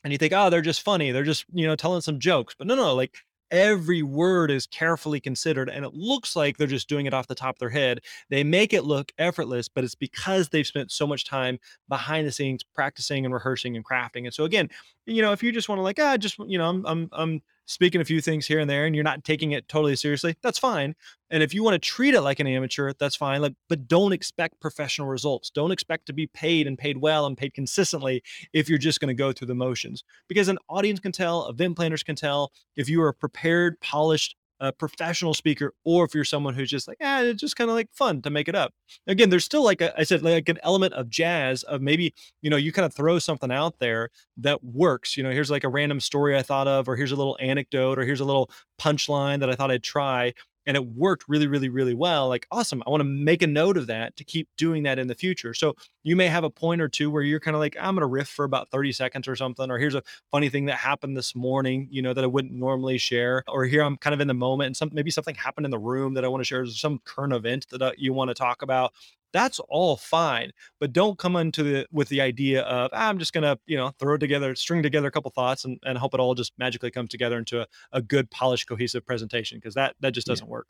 [0.05, 1.11] and you think, oh, they're just funny.
[1.11, 2.55] They're just, you know, telling some jokes.
[2.57, 3.19] But no, no, like
[3.51, 7.35] every word is carefully considered and it looks like they're just doing it off the
[7.35, 8.01] top of their head.
[8.31, 11.59] They make it look effortless, but it's because they've spent so much time
[11.89, 14.25] behind the scenes practicing and rehearsing and crafting.
[14.25, 14.69] And so again,
[15.07, 17.43] you know, if you just want to like, ah, just you know, I'm I'm I'm
[17.69, 20.59] speaking a few things here and there and you're not taking it totally seriously, that's
[20.59, 20.95] fine.
[21.31, 23.43] And if you want to treat it like an amateur, that's fine.
[23.43, 25.51] Like, but don't expect professional results.
[25.51, 28.23] Don't expect to be paid and paid well and paid consistently
[28.55, 30.03] if you're just going to go through the motions.
[30.29, 34.35] Because an audience can tell, event planners can tell if you are a prepared, polished
[34.61, 37.75] a professional speaker or if you're someone who's just like, ah, it's just kind of
[37.75, 38.73] like fun to make it up.
[39.07, 42.51] Again, there's still like a, I said, like an element of jazz of maybe, you
[42.51, 45.17] know, you kind of throw something out there that works.
[45.17, 47.99] You know, here's like a random story I thought of, or here's a little anecdote,
[47.99, 50.35] or here's a little punchline that I thought I'd try
[50.67, 52.83] and it worked really, really, really well, like awesome.
[52.87, 55.55] I want to make a note of that to keep doing that in the future.
[55.55, 58.03] So you may have a point or two where you're kind of like, I'm going
[58.03, 61.17] to riff for about 30 seconds or something, or here's a funny thing that happened
[61.17, 64.29] this morning, you know, that I wouldn't normally share, or here I'm kind of in
[64.29, 66.67] the moment and some maybe something happened in the room that I want to share,
[66.67, 68.93] some current event that uh, you want to talk about
[69.33, 73.33] that's all fine but don't come into the with the idea of ah, i'm just
[73.33, 76.35] gonna you know throw together string together a couple thoughts and, and hope it all
[76.35, 80.27] just magically comes together into a, a good polished cohesive presentation because that that just
[80.27, 80.53] doesn't yeah.
[80.53, 80.69] work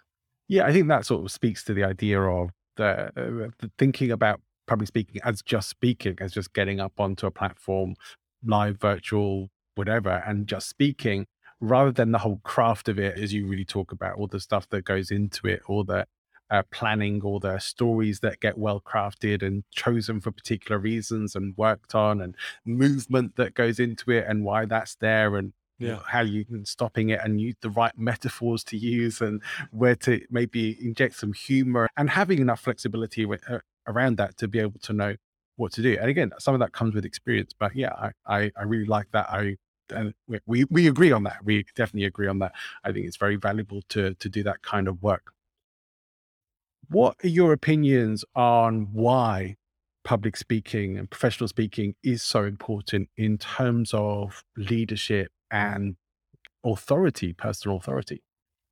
[0.48, 4.10] yeah i think that sort of speaks to the idea of the, uh, the thinking
[4.10, 7.94] about public speaking as just speaking as just getting up onto a platform
[8.44, 11.26] live virtual whatever and just speaking
[11.60, 14.68] rather than the whole craft of it as you really talk about all the stuff
[14.68, 16.06] that goes into it all the
[16.50, 21.56] uh, planning or the stories that get well crafted and chosen for particular reasons and
[21.56, 22.34] worked on and
[22.64, 25.86] movement that goes into it and why that's there and yeah.
[25.86, 29.40] You know, how you can stopping it and use the right metaphors to use and
[29.70, 34.48] where to maybe inject some humor and having enough flexibility with, uh, around that to
[34.48, 35.14] be able to know
[35.54, 35.96] what to do.
[36.00, 37.52] And again, some of that comes with experience.
[37.56, 39.28] But yeah, I I, I really like that.
[39.30, 39.56] I
[39.90, 40.14] and
[40.46, 41.44] we we agree on that.
[41.44, 42.52] We definitely agree on that.
[42.84, 45.32] I think it's very valuable to to do that kind of work.
[46.90, 49.56] What are your opinions on why
[50.04, 55.96] public speaking and professional speaking is so important in terms of leadership and
[56.64, 58.22] authority, personal authority?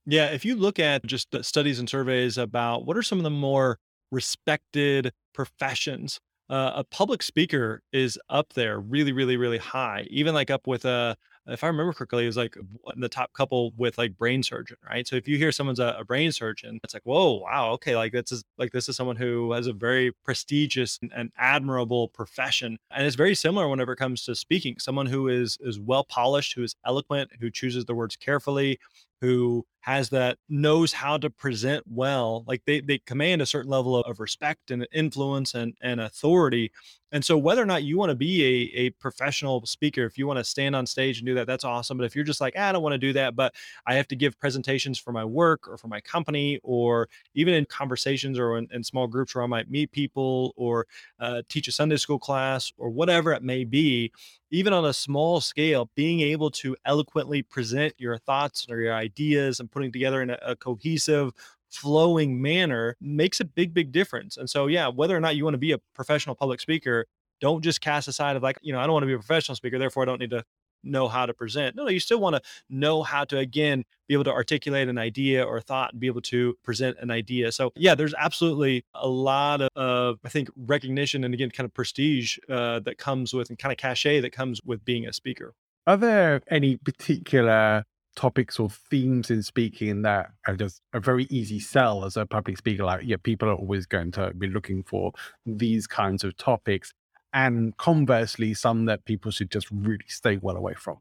[0.06, 3.24] Yeah, if you look at just the studies and surveys about what are some of
[3.24, 3.78] the more
[4.10, 10.50] respected professions, uh, a public speaker is up there really, really, really high, even like
[10.50, 11.16] up with a
[11.48, 12.56] if I remember correctly, it was like
[12.96, 15.06] the top couple with like brain surgeon, right?
[15.06, 18.12] So if you hear someone's a, a brain surgeon, it's like, whoa, wow, okay, like
[18.12, 22.78] this is like this is someone who has a very prestigious and, and admirable profession,
[22.90, 24.76] and it's very similar whenever it comes to speaking.
[24.78, 28.78] Someone who is is well polished, who is eloquent, who chooses the words carefully,
[29.20, 33.96] who has that knows how to present well like they they command a certain level
[34.00, 36.72] of respect and influence and and authority.
[37.12, 40.26] And so whether or not you want to be a, a professional speaker if you
[40.26, 41.96] want to stand on stage and do that that's awesome.
[41.96, 43.54] But if you're just like ah, i don't want to do that but
[43.86, 47.64] i have to give presentations for my work or for my company or even in
[47.66, 50.86] conversations or in, in small groups where i might meet people or
[51.20, 54.12] uh, teach a sunday school class or whatever it may be
[54.50, 59.60] even on a small scale, being able to eloquently present your thoughts or your ideas
[59.60, 61.32] and putting together in a, a, cohesive,
[61.68, 64.36] flowing manner makes a big, big difference.
[64.36, 67.06] And so, yeah, whether or not you want to be a professional public speaker,
[67.40, 69.56] don't just cast aside of like, you know, I don't want to be a professional
[69.56, 70.44] speaker, therefore I don't need to
[70.86, 71.76] know how to present.
[71.76, 74.98] No, no, you still want to know how to again be able to articulate an
[74.98, 77.52] idea or thought and be able to present an idea.
[77.52, 81.74] So yeah, there's absolutely a lot of uh, I think recognition and again kind of
[81.74, 85.54] prestige uh, that comes with and kind of cachet that comes with being a speaker.
[85.86, 87.84] Are there any particular
[88.16, 92.56] topics or themes in speaking that are just a very easy sell as a public
[92.56, 95.12] speaker like yeah people are always going to be looking for
[95.44, 96.94] these kinds of topics
[97.36, 100.96] and conversely, some that people should just really stay well away from.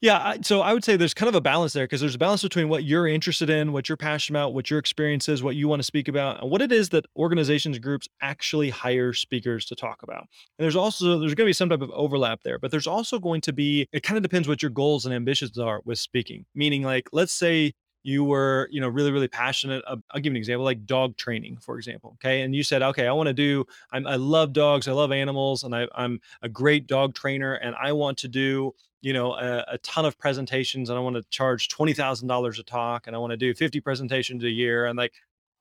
[0.00, 2.42] Yeah, so I would say there's kind of a balance there because there's a balance
[2.42, 5.68] between what you're interested in, what you're passionate about, what your experience is, what you
[5.68, 9.76] want to speak about, and what it is that organizations groups actually hire speakers to
[9.76, 10.22] talk about.
[10.22, 13.20] And there's also there's going to be some type of overlap there, but there's also
[13.20, 16.44] going to be it kind of depends what your goals and ambitions are with speaking.
[16.56, 20.36] Meaning like let's say you were you know really really passionate i'll give you an
[20.36, 22.42] example like dog training for example okay?
[22.42, 25.62] And you said okay i want to do I'm, i love dogs i love animals
[25.62, 29.64] and I, i'm a great dog trainer and i want to do you know a,
[29.72, 33.30] a ton of presentations and i want to charge $20000 a talk and i want
[33.30, 35.12] to do 50 presentations a year and like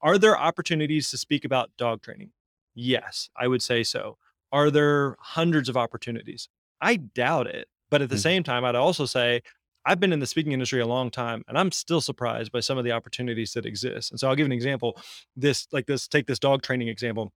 [0.02, 2.32] are there opportunities to speak about dog training?
[2.74, 4.18] Yes i would say so.
[4.52, 6.50] Are there hundreds of opportunities?
[6.82, 8.22] I doubt it but at the mm-hmm.
[8.22, 9.44] same time i'd also say
[9.86, 12.78] I've been in the speaking industry a long time and I'm still surprised by some
[12.78, 14.12] of the opportunities that exist.
[14.12, 14.98] And so I'll give an example.
[15.36, 17.32] This, like this, take this dog training example.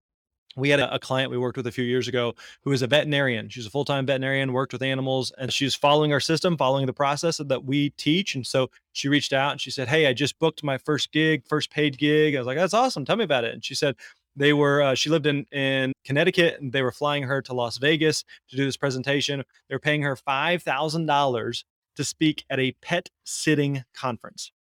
[0.58, 2.88] We had a, a client we worked with a few years ago who is a
[2.88, 3.50] veterinarian.
[3.50, 6.94] She's a full time veterinarian, worked with animals, and she's following our system, following the
[6.94, 8.36] process that we teach.
[8.36, 11.44] And so she reached out and she said, Hey, I just booked my first gig,
[11.48, 12.36] first paid gig.
[12.36, 13.04] I was like, That's awesome.
[13.04, 13.54] Tell me about it.
[13.54, 13.96] And she said,
[14.38, 17.78] they were uh, she lived in in connecticut and they were flying her to las
[17.78, 21.64] vegas to do this presentation they're paying her $5000
[21.96, 24.52] to speak at a pet sitting conference.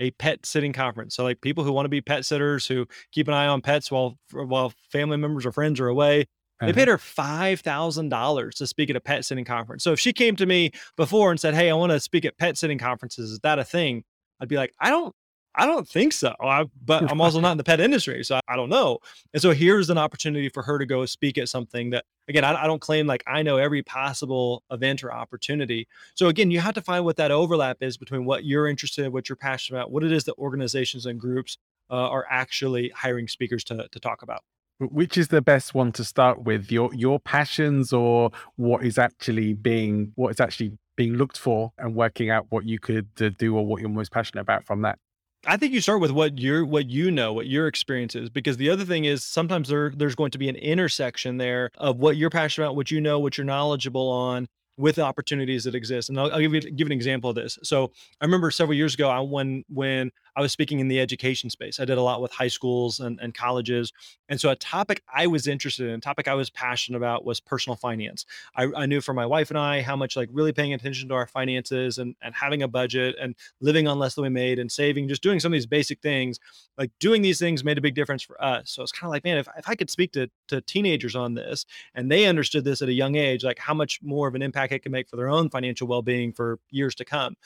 [0.00, 1.14] A pet sitting conference.
[1.14, 3.90] So like people who want to be pet sitters who keep an eye on pets
[3.90, 6.26] while while family members or friends are away.
[6.60, 6.92] They paid uh-huh.
[6.92, 9.84] her five thousand dollars to speak at a pet sitting conference.
[9.84, 12.38] So if she came to me before and said, "Hey, I want to speak at
[12.38, 14.04] pet sitting conferences," is that a thing?
[14.40, 15.14] I'd be like, "I don't
[15.56, 16.34] I don't think so.
[16.40, 18.98] I, but I'm also not in the pet industry, so I, I, don't know.
[19.32, 22.64] And so here's an opportunity for her to go speak at something that, again, I,
[22.64, 25.86] I, don't claim like I know every possible event or opportunity.
[26.14, 29.12] So again, you have to find what that overlap is between what you're interested in,
[29.12, 31.56] what you're passionate about, what it is that organizations and groups
[31.90, 34.42] uh, are actually hiring speakers to to talk about.
[34.80, 36.72] Which is the best one to start with?
[36.72, 41.94] Your your passions or what is actually being what is actually being looked for and
[41.94, 44.98] working out what you could uh, do or what you're most passionate about from that.
[45.46, 48.56] I think you start with what you're what you know, what your experience is, because
[48.56, 52.16] the other thing is sometimes there there's going to be an intersection there of what
[52.16, 56.08] you're passionate about, what you know, what you're knowledgeable on, with opportunities that exist.
[56.08, 57.58] And I'll, I'll, give you give an example of this.
[57.62, 61.50] So I remember several years ago, I, when when I was speaking in the education
[61.50, 63.92] space, I did a lot with high schools and, and colleges.
[64.28, 67.40] And so a topic I was interested in, a topic I was passionate about was
[67.40, 68.26] personal finance.
[68.56, 71.14] I, I knew for my wife and I how much like really paying attention to
[71.14, 74.70] our finances and, and having a budget and living on less than we made and
[74.70, 76.38] saving, just doing some of these basic things,
[76.78, 78.70] like doing these things made a big difference for us.
[78.70, 81.34] So it's kind of like, man, if, if I could speak to, to teenagers on
[81.34, 84.42] this and they understood this at a young age, like how much more of an
[84.42, 87.36] impact it can make for their own financial well-being for years to come.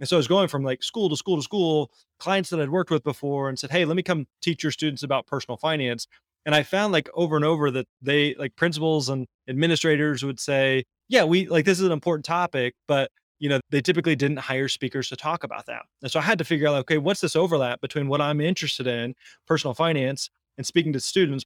[0.00, 2.70] And so I was going from like school to school to school, clients that I'd
[2.70, 6.06] worked with before and said, Hey, let me come teach your students about personal finance.
[6.46, 10.84] And I found like over and over that they like principals and administrators would say,
[11.08, 14.68] yeah, we like this is an important topic, but you know, they typically didn't hire
[14.68, 15.82] speakers to talk about that.
[16.02, 18.86] And so I had to figure out, okay, what's this overlap between what I'm interested
[18.86, 19.14] in,
[19.46, 21.44] personal finance, and speaking to students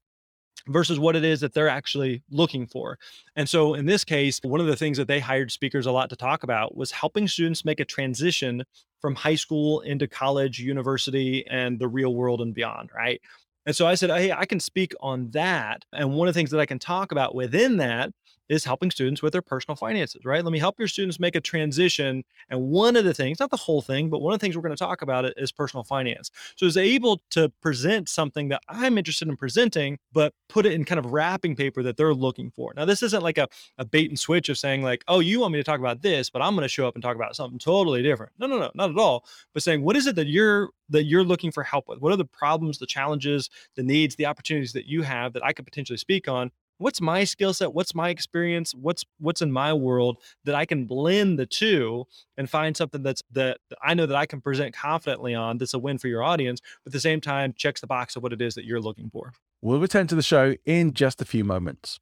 [0.68, 2.98] versus what it is that they're actually looking for.
[3.36, 6.10] And so in this case, one of the things that they hired speakers a lot
[6.10, 8.64] to talk about was helping students make a transition
[9.00, 13.20] from high school into college, university, and the real world and beyond, right?
[13.66, 15.84] And so I said, hey, I can speak on that.
[15.92, 18.12] And one of the things that I can talk about within that
[18.52, 20.44] is helping students with their personal finances, right?
[20.44, 22.22] Let me help your students make a transition.
[22.50, 24.62] And one of the things, not the whole thing, but one of the things we're
[24.62, 26.30] going to talk about it is personal finance.
[26.56, 30.84] So is able to present something that I'm interested in presenting, but put it in
[30.84, 32.74] kind of wrapping paper that they're looking for.
[32.76, 35.54] Now, this isn't like a, a bait and switch of saying like, oh, you want
[35.54, 37.58] me to talk about this, but I'm going to show up and talk about something
[37.58, 38.32] totally different.
[38.38, 39.24] No, no, no, not at all.
[39.54, 42.00] But saying, what is it that you're that you're looking for help with?
[42.00, 45.54] What are the problems, the challenges, the needs, the opportunities that you have that I
[45.54, 46.50] could potentially speak on?
[46.82, 50.84] What's my skill set what's my experience what's what's in my world that i can
[50.84, 52.04] blend the two
[52.36, 55.78] and find something that's that i know that i can present confidently on that's a
[55.78, 58.42] win for your audience but at the same time checks the box of what it
[58.42, 59.32] is that you're looking for.
[59.60, 62.00] We'll return to the show in just a few moments.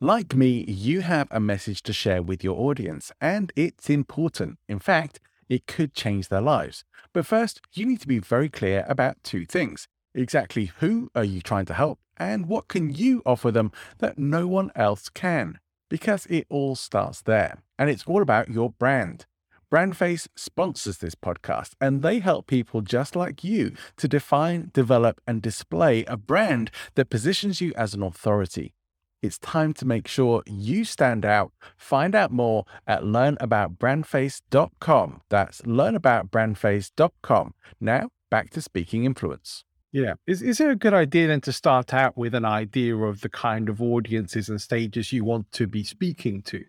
[0.00, 4.58] Like me you have a message to share with your audience and it's important.
[4.68, 6.84] In fact it could change their lives.
[7.12, 9.88] But first you need to be very clear about two things.
[10.14, 14.46] Exactly who are you trying to help and what can you offer them that no
[14.46, 15.58] one else can?
[15.88, 19.26] Because it all starts there, and it's all about your brand.
[19.72, 25.40] Brandface sponsors this podcast, and they help people just like you to define, develop, and
[25.40, 28.74] display a brand that positions you as an authority.
[29.22, 31.52] It's time to make sure you stand out.
[31.76, 35.22] Find out more at learnaboutbrandface.com.
[35.30, 37.54] That's learnaboutbrandface.com.
[37.80, 39.64] Now, back to speaking influence.
[39.92, 40.14] Yeah.
[40.26, 43.28] Is is it a good idea then to start out with an idea of the
[43.28, 46.64] kind of audiences and stages you want to be speaking to?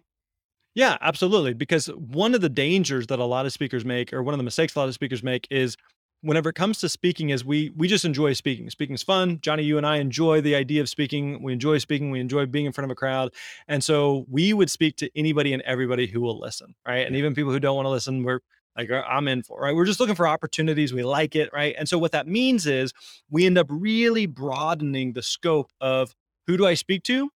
[0.76, 1.54] Yeah, absolutely.
[1.54, 4.44] Because one of the dangers that a lot of speakers make, or one of the
[4.44, 5.78] mistakes a lot of speakers make, is
[6.22, 8.70] whenever it comes to speaking, is we we just enjoy speaking.
[8.70, 9.40] Speaking's fun.
[9.42, 11.42] Johnny, you and I enjoy the idea of speaking.
[11.42, 12.12] We enjoy speaking.
[12.12, 13.34] We enjoy being in front of a crowd,
[13.70, 17.06] and so we would speak to anybody and everybody who will listen, right?
[17.08, 18.40] And even people who don't want to listen, we're
[18.78, 19.76] like uh, I'm in for, right?
[19.76, 20.94] We're just looking for opportunities.
[20.94, 21.76] We like it, right?
[21.78, 22.94] And so what that means is
[23.30, 26.16] we end up really broadening the scope of
[26.48, 27.30] who do I speak to?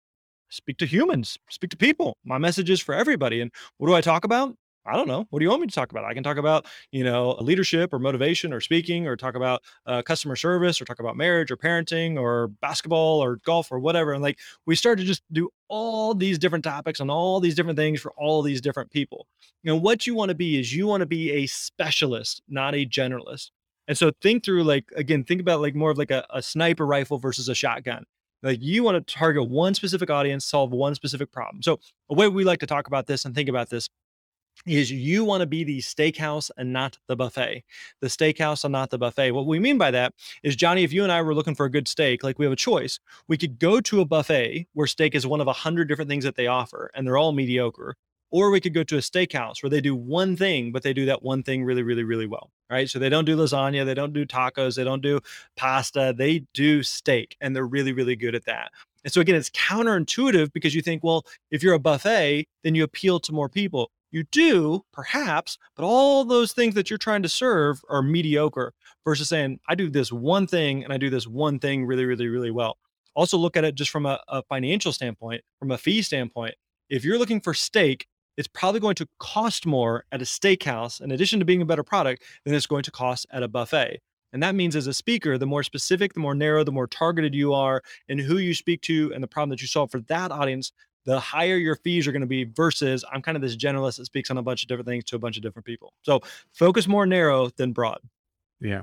[0.51, 2.17] Speak to humans, speak to people.
[2.25, 3.41] My message is for everybody.
[3.41, 4.55] And what do I talk about?
[4.87, 5.27] I don't know.
[5.31, 6.05] What do you want me to talk about?
[6.05, 10.03] I can talk about, you know, leadership or motivation or speaking or talk about uh,
[10.03, 14.13] customer service or talk about marriage or parenting or basketball or golf or whatever.
[14.13, 17.79] And like we start to just do all these different topics on all these different
[17.79, 19.27] things for all these different people.
[19.65, 22.87] And what you want to be is you want to be a specialist, not a
[22.87, 23.51] generalist.
[23.89, 26.87] And so think through like, again, think about like more of like a, a sniper
[26.87, 28.05] rifle versus a shotgun.
[28.43, 31.63] Like you want to target one specific audience, solve one specific problem.
[31.63, 33.89] So a way we like to talk about this and think about this
[34.67, 37.65] is you want to be the steakhouse and not the buffet.
[38.01, 39.33] The steakhouse and not the buffet.
[39.33, 41.71] What we mean by that is, Johnny, if you and I were looking for a
[41.71, 45.15] good steak, like we have a choice, we could go to a buffet where steak
[45.15, 47.97] is one of a hundred different things that they offer, and they're all mediocre.
[48.31, 51.07] Or we could go to a steakhouse where they do one thing, but they do
[51.07, 52.51] that one thing really, really, really well.
[52.69, 52.91] Right.
[52.91, 55.21] So they don't do lasagna, they don't do tacos, they don't do
[55.57, 58.73] pasta, they do steak, and they're really, really good at that.
[59.05, 62.83] And so again, it's counterintuitive because you think, well, if you're a buffet, then you
[62.83, 63.93] appeal to more people.
[64.15, 68.73] You do, perhaps, but all those things that you're trying to serve are mediocre
[69.05, 72.29] versus saying, I do this one thing and I do this one thing really, really,
[72.29, 72.79] really well.
[73.17, 76.55] Also, look at it just from a, a financial standpoint, from a fee standpoint.
[76.89, 81.11] If you're looking for steak, it's probably going to cost more at a steakhouse, in
[81.11, 83.99] addition to being a better product, than it's going to cost at a buffet.
[84.33, 87.35] And that means as a speaker, the more specific, the more narrow, the more targeted
[87.35, 90.31] you are in who you speak to and the problem that you solve for that
[90.31, 90.71] audience,
[91.05, 94.07] the higher your fees are going to be versus I'm kind of this generalist that
[94.07, 95.93] speaks on a bunch of different things to a bunch of different people.
[96.03, 96.21] So
[96.53, 98.01] focus more narrow than broad.
[98.61, 98.83] Yeah.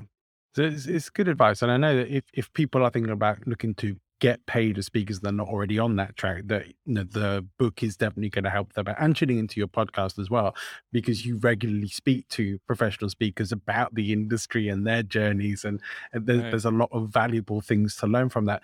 [0.54, 1.62] So it's, it's good advice.
[1.62, 4.86] And I know that if, if people are thinking about looking to get paid as
[4.86, 8.44] speakers they're not already on that track that you know, the book is definitely going
[8.44, 10.54] to help them and tuning into your podcast as well
[10.92, 15.80] because you regularly speak to professional speakers about the industry and their journeys and,
[16.12, 16.50] and there's, right.
[16.50, 18.62] there's a lot of valuable things to learn from that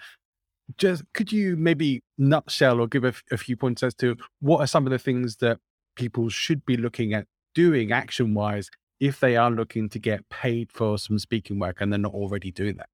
[0.77, 4.87] just could you maybe nutshell or give a, few points as to what are some
[4.87, 5.59] of the things that
[5.97, 10.71] people should be looking at doing action wise if they are looking to get paid
[10.73, 12.89] for some speaking work and they're not already doing that?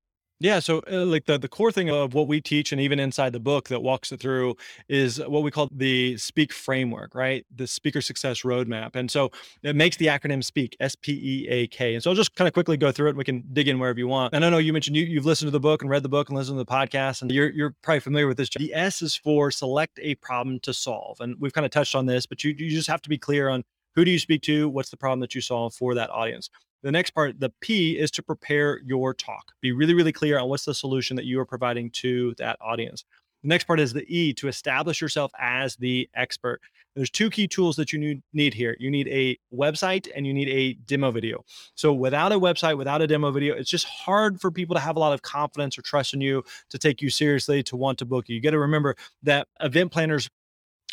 [0.44, 3.32] Yeah, so uh, like the the core thing of what we teach, and even inside
[3.32, 4.56] the book that walks it through,
[4.90, 7.46] is what we call the Speak framework, right?
[7.56, 9.30] The Speaker Success Roadmap, and so
[9.62, 11.94] it makes the acronym Speak, S P E A K.
[11.94, 13.10] And so I'll just kind of quickly go through it.
[13.12, 14.34] and We can dig in wherever you want.
[14.34, 16.28] And I know you mentioned you you've listened to the book and read the book
[16.28, 18.50] and listened to the podcast, and you're you're probably familiar with this.
[18.50, 22.04] The S is for select a problem to solve, and we've kind of touched on
[22.04, 23.64] this, but you you just have to be clear on
[23.94, 26.50] who do you speak to, what's the problem that you solve for that audience.
[26.84, 29.52] The next part, the P, is to prepare your talk.
[29.62, 33.06] Be really, really clear on what's the solution that you are providing to that audience.
[33.42, 36.60] The next part is the E, to establish yourself as the expert.
[36.94, 38.76] There's two key tools that you need here.
[38.78, 41.42] You need a website and you need a demo video.
[41.74, 44.96] So without a website, without a demo video, it's just hard for people to have
[44.96, 48.04] a lot of confidence or trust in you to take you seriously, to want to
[48.04, 48.36] book you.
[48.36, 50.28] You got to remember that event planners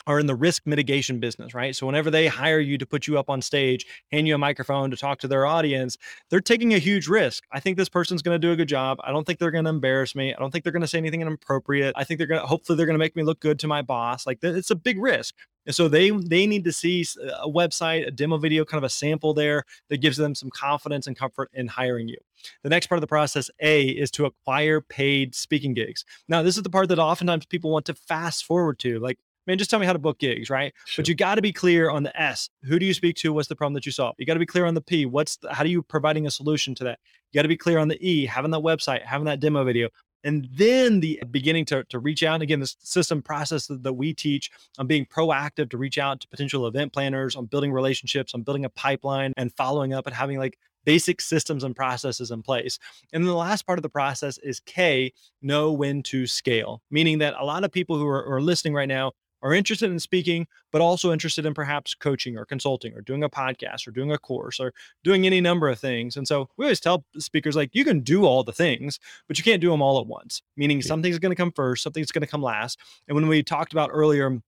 [0.08, 1.76] are in the risk mitigation business, right?
[1.76, 4.92] So whenever they hire you to put you up on stage, hand you a microphone
[4.92, 5.98] to talk to their audience,
[6.30, 7.44] they're taking a huge risk.
[7.52, 9.00] I think this person's going to do a good job.
[9.04, 10.34] I don't think they're going to embarrass me.
[10.34, 11.94] I don't think they're going to say anything inappropriate.
[11.98, 13.82] I think they're going to hopefully they're going to make me look good to my
[13.82, 14.26] boss.
[14.26, 15.36] Like it's a big risk.
[15.66, 17.06] And so they they need to see
[17.40, 21.06] a website, a demo video, kind of a sample there that gives them some confidence
[21.06, 22.18] and comfort in hiring you.
[22.64, 26.04] The next part of the process, A, is to acquire paid speaking gigs.
[26.28, 29.00] Now, this is the part that oftentimes people want to fast forward to.
[29.00, 29.20] Like,
[29.52, 30.74] man, just tell me how to book gigs, right?
[30.86, 31.04] Sure.
[31.04, 32.50] But you got to be clear on the S.
[32.64, 33.34] Who do you speak to?
[33.34, 34.16] What's the problem that you solve?
[34.18, 35.06] You got to be clear on the P.
[35.06, 37.00] What's the, how do you providing a solution to that?
[37.32, 39.90] You got to be clear on the E, having that website, having that demo video.
[40.24, 42.36] And then the beginning to, to reach out.
[42.36, 46.22] And again, the system process that, that we teach on being proactive to reach out
[46.22, 50.16] to potential event planners, on building relationships, on building a pipeline and following up and
[50.16, 52.80] having like basic systems and processes in place.
[53.14, 57.20] And then the last part of the process is K, know when to scale, meaning
[57.20, 59.12] that a lot of people who are, are listening right now
[59.42, 63.30] are interested in speaking, but also interested in perhaps coaching or consulting or doing a
[63.30, 64.74] podcast or doing a course or
[65.04, 66.18] doing any number of things.
[66.18, 69.44] And so we always tell speakers like you can do all the things, but you
[69.44, 72.28] can't do them all at once, meaning something's going to come first, something's going to
[72.28, 72.80] come last.
[73.08, 74.42] And when we talked about earlier,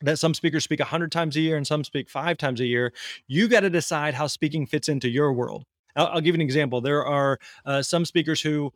[0.00, 2.92] that some speakers speak 100 times a year and some speak five times a year,
[3.28, 5.64] you got to decide how speaking fits into your world.
[5.96, 6.80] I'll, I'll, give you an example.
[6.80, 8.72] There are uh, some speakers who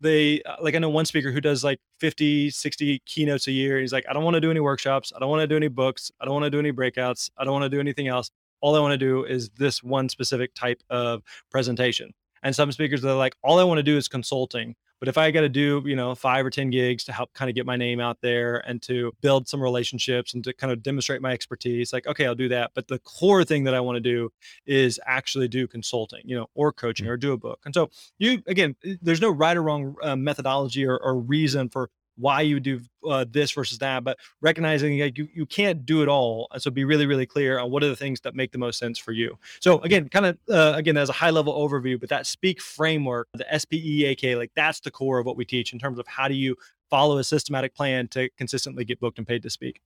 [0.00, 3.80] they uh, like i know one speaker who does like 50 60 keynotes a year
[3.80, 5.68] he's like i don't want to do any workshops i don't want to do any
[5.68, 8.30] books i don't want to do any breakouts i don't want to do anything else.
[8.60, 12.12] All i want to do is this one specific type of presentation.
[12.42, 15.30] And some speakers are like all i want to do is consulting but if I
[15.30, 17.76] got to do, you know, five or 10 gigs to help kind of get my
[17.76, 21.92] name out there and to build some relationships and to kind of demonstrate my expertise,
[21.92, 22.70] like, okay, I'll do that.
[22.74, 24.30] But the core thing that I want to do
[24.66, 27.12] is actually do consulting, you know, or coaching mm-hmm.
[27.12, 27.60] or do a book.
[27.64, 31.90] And so you, again, there's no right or wrong uh, methodology or, or reason for
[32.16, 36.08] why you do uh, this versus that, but recognizing like you you can't do it
[36.08, 38.58] all, and so be really really clear on what are the things that make the
[38.58, 39.38] most sense for you.
[39.60, 43.28] So again, kind of uh, again as a high level overview, but that speak framework,
[43.34, 46.34] the SPEAK, like that's the core of what we teach in terms of how do
[46.34, 46.56] you
[46.90, 49.80] follow a systematic plan to consistently get booked and paid to speak.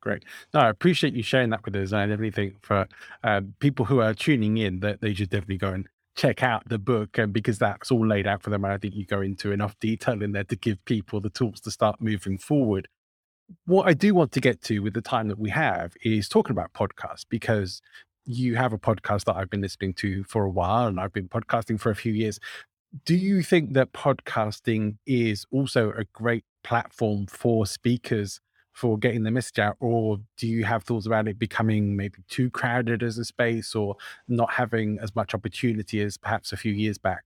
[0.00, 0.24] Great.
[0.52, 1.92] No, I appreciate you sharing that with us.
[1.92, 2.88] I definitely think for
[3.22, 6.78] uh, people who are tuning in that they should definitely go and check out the
[6.78, 9.78] book and because that's all laid out for them i think you go into enough
[9.80, 12.88] detail in there to give people the tools to start moving forward.
[13.66, 16.52] What i do want to get to with the time that we have is talking
[16.52, 17.80] about podcasts because
[18.24, 21.28] you have a podcast that i've been listening to for a while and i've been
[21.28, 22.38] podcasting for a few years.
[23.06, 28.40] Do you think that podcasting is also a great platform for speakers
[28.72, 32.50] for getting the message out or do you have thoughts about it becoming maybe too
[32.50, 33.96] crowded as a space or
[34.28, 37.24] not having as much opportunity as perhaps a few years back?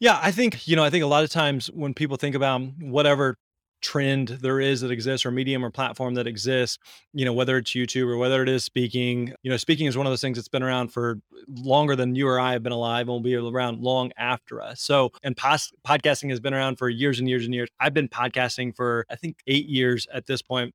[0.00, 2.60] Yeah i think you know i think a lot of times when people think about
[2.78, 3.36] whatever
[3.80, 6.78] trend there is that exists or medium or platform that exists
[7.12, 10.06] you know whether it's youtube or whether it is speaking you know speaking is one
[10.06, 13.02] of those things that's been around for longer than you or i have been alive
[13.02, 14.80] and will be around long after us.
[14.80, 17.68] So and podcasting has been around for years and years and years.
[17.80, 20.74] I've been podcasting for i think eight years at this point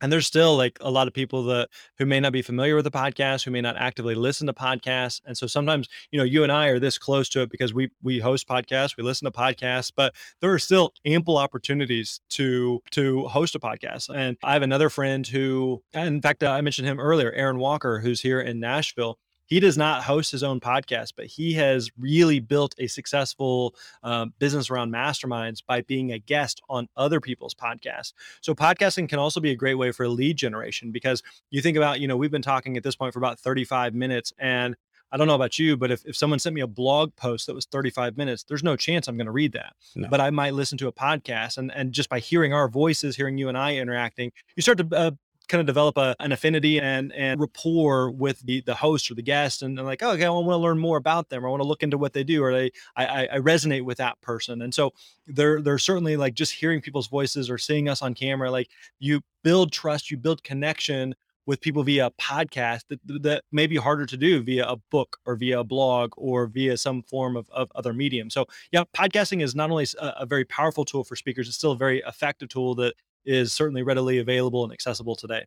[0.00, 1.68] and there's still like a lot of people that
[1.98, 5.20] who may not be familiar with the podcast who may not actively listen to podcasts
[5.26, 7.90] and so sometimes you know you and i are this close to it because we
[8.02, 13.26] we host podcasts we listen to podcasts but there are still ample opportunities to to
[13.28, 17.32] host a podcast and i have another friend who in fact i mentioned him earlier
[17.32, 21.54] aaron walker who's here in nashville he does not host his own podcast, but he
[21.54, 27.20] has really built a successful uh, business around masterminds by being a guest on other
[27.20, 28.12] people's podcasts.
[28.40, 32.00] So podcasting can also be a great way for lead generation because you think about,
[32.00, 34.76] you know, we've been talking at this point for about 35 minutes and
[35.12, 37.54] I don't know about you, but if, if someone sent me a blog post that
[37.54, 39.74] was 35 minutes, there's no chance I'm going to read that.
[39.94, 40.08] No.
[40.08, 43.38] But I might listen to a podcast and, and just by hearing our voices, hearing
[43.38, 45.10] you and I interacting, you start to uh,
[45.48, 49.22] kind of develop a, an affinity and and rapport with the the host or the
[49.22, 51.50] guest and, and like oh, okay i want to learn more about them or i
[51.50, 54.62] want to look into what they do or they I, I resonate with that person
[54.62, 54.92] and so
[55.26, 58.68] they're they're certainly like just hearing people's voices or seeing us on camera like
[58.98, 61.14] you build trust you build connection
[61.46, 65.36] with people via podcast that, that may be harder to do via a book or
[65.36, 68.28] via a blog or via some form of, of other medium.
[68.28, 71.72] So yeah, podcasting is not only a, a very powerful tool for speakers, it's still
[71.72, 72.94] a very effective tool that
[73.26, 75.44] is certainly readily available and accessible today.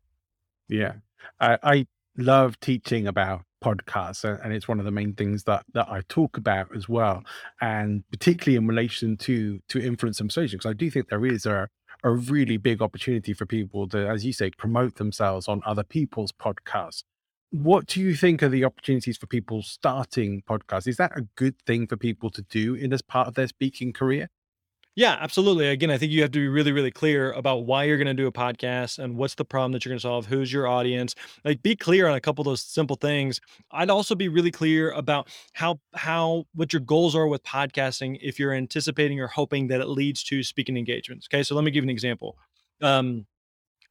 [0.67, 0.93] Yeah.
[1.39, 5.89] I, I love teaching about podcasts and it's one of the main things that that
[5.89, 7.23] I talk about as well
[7.59, 11.45] and particularly in relation to to influence and persuasion because I do think there is
[11.45, 11.67] a
[12.03, 16.31] a really big opportunity for people to, as you say, promote themselves on other people's
[16.31, 17.03] podcasts.
[17.51, 20.87] What do you think are the opportunities for people starting podcasts?
[20.87, 23.91] Is that a good thing for people to do in as part of their speaking
[23.91, 24.29] career?
[24.99, 25.69] Yeah, absolutely.
[25.69, 28.13] Again, I think you have to be really, really clear about why you're going to
[28.13, 31.15] do a podcast and what's the problem that you're going to solve, who's your audience.
[31.45, 33.39] Like be clear on a couple of those simple things.
[33.71, 38.37] I'd also be really clear about how how what your goals are with podcasting if
[38.39, 41.29] you're anticipating or hoping that it leads to speaking engagements.
[41.31, 41.43] Okay?
[41.43, 42.37] So let me give you an example.
[42.81, 43.25] Um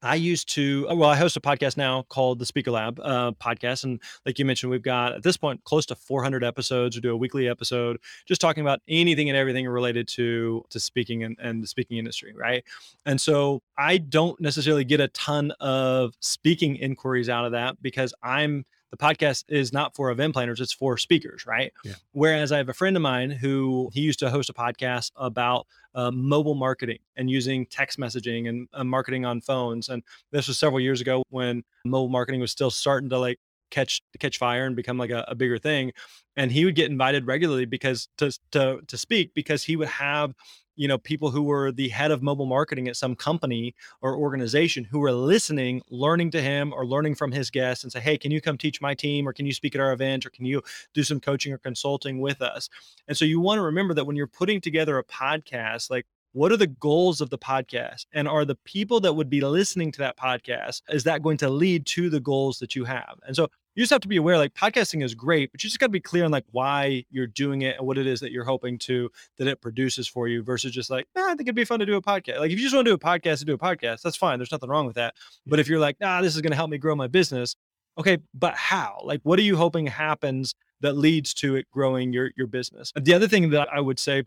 [0.01, 3.31] I used to, uh, well, I host a podcast now called the Speaker Lab uh,
[3.31, 3.83] podcast.
[3.83, 6.95] And like you mentioned, we've got at this point close to 400 episodes.
[6.95, 11.23] We do a weekly episode just talking about anything and everything related to, to speaking
[11.23, 12.33] and, and the speaking industry.
[12.33, 12.63] Right.
[13.05, 18.13] And so I don't necessarily get a ton of speaking inquiries out of that because
[18.23, 21.93] I'm, the podcast is not for event planners it's for speakers right yeah.
[22.11, 25.67] whereas i have a friend of mine who he used to host a podcast about
[25.95, 30.57] uh, mobile marketing and using text messaging and uh, marketing on phones and this was
[30.57, 33.39] several years ago when mobile marketing was still starting to like
[33.71, 35.91] catch catch fire and become like a, a, bigger thing
[36.35, 40.33] and he would get invited regularly because to to to speak because he would have
[40.79, 44.85] you know people who were the head of mobile marketing at some company or organization
[44.85, 48.31] who were listening learning to him or learning from his guests and say hey can
[48.31, 50.61] you come teach my team or can you speak at our event or can you
[50.93, 52.69] do some coaching or consulting with us?
[53.09, 56.51] And so you want to remember that when you're putting together a podcast like what
[56.51, 58.05] are the goals of the podcast?
[58.13, 61.49] And are the people that would be listening to that podcast is that going to
[61.49, 63.19] lead to the goals that you have?
[63.25, 63.49] And so
[63.79, 65.91] you just have to be aware like podcasting is great but you just got to
[65.91, 68.77] be clear on like why you're doing it and what it is that you're hoping
[68.77, 71.79] to that it produces for you versus just like ah, i think it'd be fun
[71.79, 73.53] to do a podcast like if you just want to do a podcast to do
[73.53, 75.15] a podcast that's fine there's nothing wrong with that
[75.47, 77.55] but if you're like ah this is going to help me grow my business
[77.97, 79.01] okay but how?
[79.03, 82.91] Like what are you hoping happens that leads to it growing your your business?
[82.95, 84.23] The other thing that i would say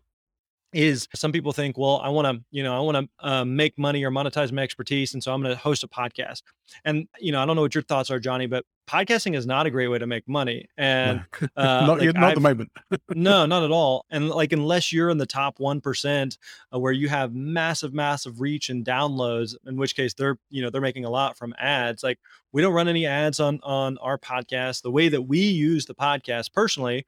[0.72, 3.78] is some people think, well, I want to, you know, I want to uh, make
[3.78, 6.42] money or monetize my expertise, and so I'm going to host a podcast.
[6.84, 9.66] And you know, I don't know what your thoughts are, Johnny, but podcasting is not
[9.66, 10.68] a great way to make money.
[10.76, 11.24] And
[11.56, 12.70] uh, not, like not the moment.
[13.10, 14.06] no, not at all.
[14.10, 16.38] And like, unless you're in the top one percent,
[16.74, 20.70] uh, where you have massive, massive reach and downloads, in which case they're, you know,
[20.70, 22.02] they're making a lot from ads.
[22.02, 22.18] Like,
[22.52, 24.82] we don't run any ads on on our podcast.
[24.82, 27.04] The way that we use the podcast personally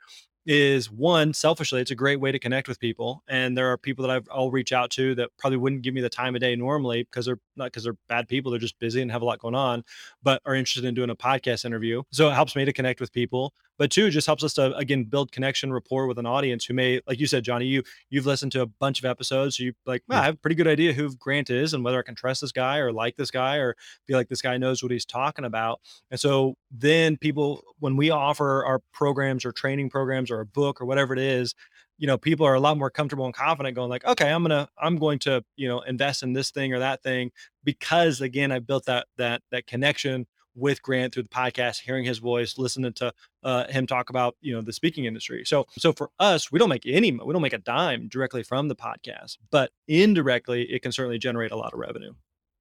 [0.46, 4.06] is one selfishly it's a great way to connect with people and there are people
[4.06, 6.54] that I've, i'll reach out to that probably wouldn't give me the time of day
[6.54, 9.38] normally because they're not because they're bad people they're just busy and have a lot
[9.38, 9.84] going on
[10.22, 12.02] but are interested in doing a podcast interview.
[12.10, 15.04] So it helps me to connect with people but two just helps us to again
[15.04, 18.52] build connection rapport with an audience who may like you said johnny you you've listened
[18.52, 20.92] to a bunch of episodes so you like well, i have a pretty good idea
[20.92, 23.74] who grant is and whether i can trust this guy or like this guy or
[24.06, 25.80] feel like this guy knows what he's talking about.
[26.10, 30.80] And so then people when we offer our programs or training programs or a book
[30.80, 31.54] or whatever it is
[31.96, 34.68] you know people are a lot more comfortable and confident going like okay i'm gonna
[34.78, 37.30] i'm going to you know invest in this thing or that thing
[37.62, 42.18] because again i built that that that connection with Grant through the podcast, hearing his
[42.18, 45.44] voice, listening to uh, him talk about you know the speaking industry.
[45.44, 48.68] So so for us, we don't make any we don't make a dime directly from
[48.68, 52.14] the podcast, but indirectly it can certainly generate a lot of revenue.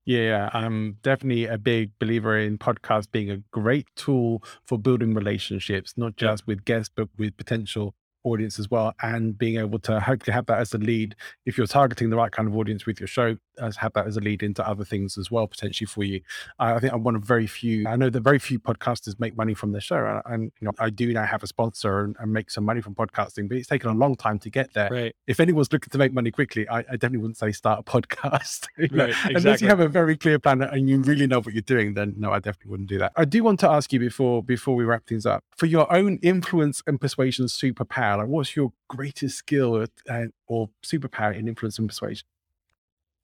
[0.06, 5.94] Yeah, I'm definitely a big believer in podcasts being a great tool for building relationships,
[5.96, 6.52] not just yeah.
[6.52, 10.60] with guests, but with potential audience as well and being able to hopefully have that
[10.60, 11.16] as a lead
[11.46, 14.18] if you're targeting the right kind of audience with your show as have that as
[14.18, 16.22] a lead into other things as well potentially for you
[16.60, 19.54] i think i'm one of very few i know that very few podcasters make money
[19.54, 22.34] from their show and, and you know i do now have a sponsor and, and,
[22.34, 25.16] make some money from podcasting but it's taken a long time to get there right.
[25.28, 28.68] if anyone's looking to make money quickly i, I definitely wouldn't say start a podcast
[28.78, 29.36] right, exactly.
[29.36, 32.16] unless you have a very clear plan and you really know what you're doing then
[32.18, 34.84] no i definitely wouldn't do that i do want to ask you before before we
[34.84, 39.78] wrap things up for your own influence and persuasion superpower like what's your greatest skill
[39.78, 42.26] or, uh, or superpower in influence and persuasion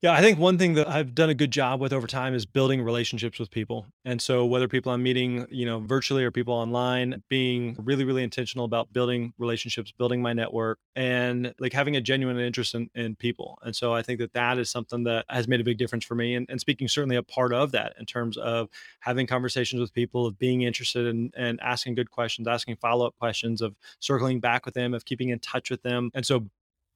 [0.01, 2.45] Yeah, I think one thing that I've done a good job with over time is
[2.45, 3.85] building relationships with people.
[4.05, 8.23] And so whether people I'm meeting, you know, virtually or people online, being really, really
[8.23, 13.17] intentional about building relationships, building my network and like having a genuine interest in, in
[13.17, 13.59] people.
[13.63, 16.15] And so I think that that is something that has made a big difference for
[16.15, 18.69] me and, and speaking certainly a part of that in terms of
[19.01, 23.61] having conversations with people, of being interested in and asking good questions, asking follow-up questions,
[23.61, 26.09] of circling back with them, of keeping in touch with them.
[26.13, 26.47] And so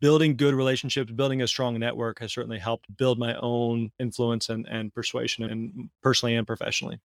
[0.04, 4.68] building good relationships, building a strong network has certainly helped build my own influence and,
[4.70, 7.00] and persuasion and mm, personally and professionally.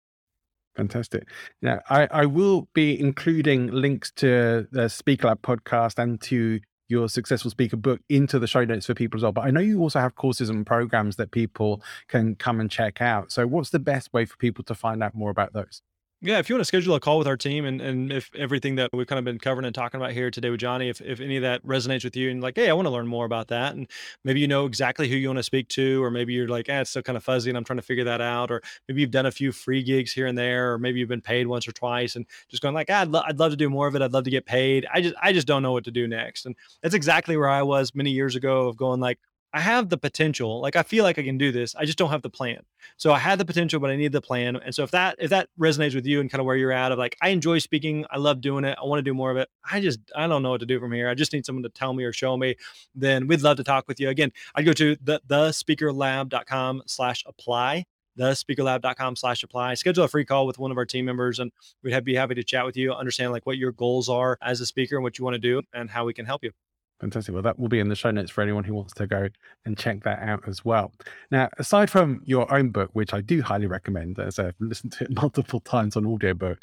[0.77, 1.29] Fantastic.
[1.63, 7.09] Now, I, I will be including links to the Speaker Lab podcast and to your
[7.09, 9.31] successful speaker book into the show notes for people as well.
[9.31, 13.01] But I know you also have courses and programs that people can come and check
[13.01, 13.31] out.
[13.31, 15.83] So, what's the best way for people to find out more about those?
[16.21, 18.75] Yeah, if you want to schedule a call with our team and, and if everything
[18.75, 21.21] that we've kind of been covering and talking about here today with Johnny, if, if
[21.21, 23.47] any of that resonates with you and like, hey, I want to learn more about
[23.49, 23.77] that.
[23.77, 23.89] And
[24.25, 26.81] maybe you know exactly who you want to speak to, or maybe you're like, eh,
[26.81, 28.51] it's still kind of fuzzy and I'm trying to figure that out.
[28.51, 31.21] Or maybe you've done a few free gigs here and there, or maybe you've been
[31.21, 33.71] paid once or twice and just going like, ah, I'd, lo- I'd love to do
[33.71, 34.03] more of it.
[34.03, 34.87] I'd love to get paid.
[34.93, 36.47] I just, I just don't know what to do next.
[36.47, 39.21] And that's exactly where I was many years ago of going like,
[39.53, 40.61] I have the potential.
[40.61, 41.75] Like I feel like I can do this.
[41.75, 42.61] I just don't have the plan.
[42.97, 44.57] So I had the potential, but I need the plan.
[44.57, 46.93] And so if that if that resonates with you and kind of where you're at
[46.93, 49.37] of like I enjoy speaking, I love doing it, I want to do more of
[49.39, 49.49] it.
[49.71, 51.09] I just I don't know what to do from here.
[51.09, 52.57] I just need someone to tell me or show me.
[52.95, 54.11] Then we'd love to talk with you.
[54.11, 57.87] Again, I'd go to the thespeakerlab.com slash apply
[58.19, 61.53] thespeakerlab.com slash apply schedule a free call with one of our team members and
[61.85, 64.67] we'd be happy to chat with you understand like what your goals are as a
[64.67, 66.51] speaker and what you want to do and how we can help you
[67.01, 67.33] Fantastic.
[67.33, 69.29] Well, that will be in the show notes for anyone who wants to go
[69.65, 70.93] and check that out as well.
[71.31, 75.05] Now, aside from your own book, which I do highly recommend, as I've listened to
[75.05, 76.59] it multiple times on audiobook,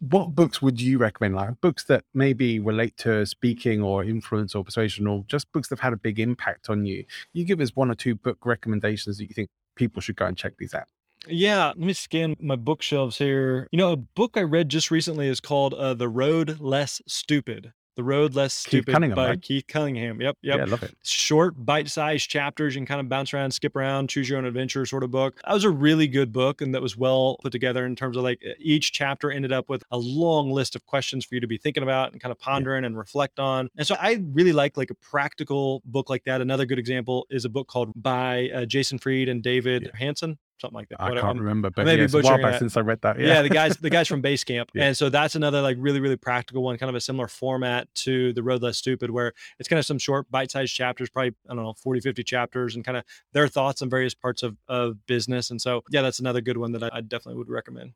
[0.00, 1.36] what books would you recommend?
[1.36, 5.78] Like books that maybe relate to speaking or influence or persuasion, or just books that
[5.78, 7.04] have had a big impact on you?
[7.32, 10.36] You give us one or two book recommendations that you think people should go and
[10.36, 10.86] check these out.
[11.28, 13.68] Yeah, let me scan my bookshelves here.
[13.70, 17.74] You know, a book I read just recently is called uh, The Road Less Stupid
[18.00, 19.42] the Road Less Keith Stupid Cunningham, by right?
[19.42, 20.22] Keith Cunningham.
[20.22, 20.56] Yep, yep.
[20.56, 20.96] Yeah, I love it.
[21.02, 22.74] Short, bite-sized chapters.
[22.74, 25.38] You can kind of bounce around, skip around, choose your own adventure sort of book.
[25.44, 28.22] That was a really good book and that was well put together in terms of
[28.22, 31.58] like each chapter ended up with a long list of questions for you to be
[31.58, 32.86] thinking about and kind of pondering yeah.
[32.86, 33.68] and reflect on.
[33.76, 36.40] And so I really like like a practical book like that.
[36.40, 39.98] Another good example is a book called by uh, Jason Fried and David yeah.
[39.98, 41.00] Hansson something like that.
[41.00, 43.18] I can't remember, but maybe yeah, a while back since I read that.
[43.18, 43.26] Yeah.
[43.26, 44.84] yeah, the guys, the guys from Basecamp, yeah.
[44.84, 48.32] and so that's another like really, really practical one, kind of a similar format to
[48.32, 51.64] the Road Less Stupid, where it's kind of some short, bite-sized chapters, probably I don't
[51.64, 55.50] know, 40, 50 chapters, and kind of their thoughts on various parts of of business.
[55.50, 57.92] And so, yeah, that's another good one that I, I definitely would recommend.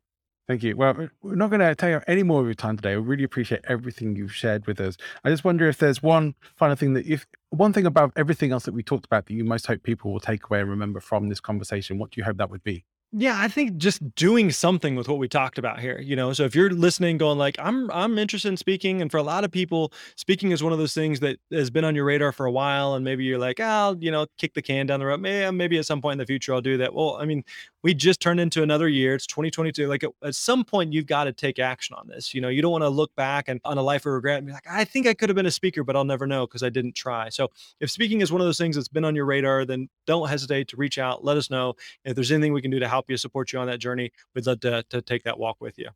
[0.47, 0.75] Thank you.
[0.75, 2.91] Well, we're not going to take any more of your time today.
[2.91, 4.95] I really appreciate everything you've shared with us.
[5.23, 8.65] I just wonder if there's one final thing that if one thing about everything else
[8.65, 11.29] that we talked about that you most hope people will take away and remember from
[11.29, 12.85] this conversation, what do you hope that would be?
[13.17, 16.33] Yeah, I think just doing something with what we talked about here, you know.
[16.33, 19.45] So if you're listening going like I'm I'm interested in speaking and for a lot
[19.45, 22.45] of people speaking is one of those things that has been on your radar for
[22.45, 25.21] a while and maybe you're like, "I'll, you know, kick the can down the road.
[25.21, 27.43] Maybe maybe at some point in the future I'll do that." Well, I mean,
[27.85, 29.13] we just turned into another year.
[29.13, 29.87] It's 2022.
[29.87, 32.33] Like at, at some point, you've got to take action on this.
[32.33, 34.47] You know, you don't want to look back and on a life of regret and
[34.47, 36.63] be like, I think I could have been a speaker, but I'll never know because
[36.63, 37.29] I didn't try.
[37.29, 40.27] So if speaking is one of those things that's been on your radar, then don't
[40.27, 41.23] hesitate to reach out.
[41.23, 41.75] Let us know
[42.05, 44.11] if there's anything we can do to help you, support you on that journey.
[44.33, 45.89] We'd love to, to take that walk with you.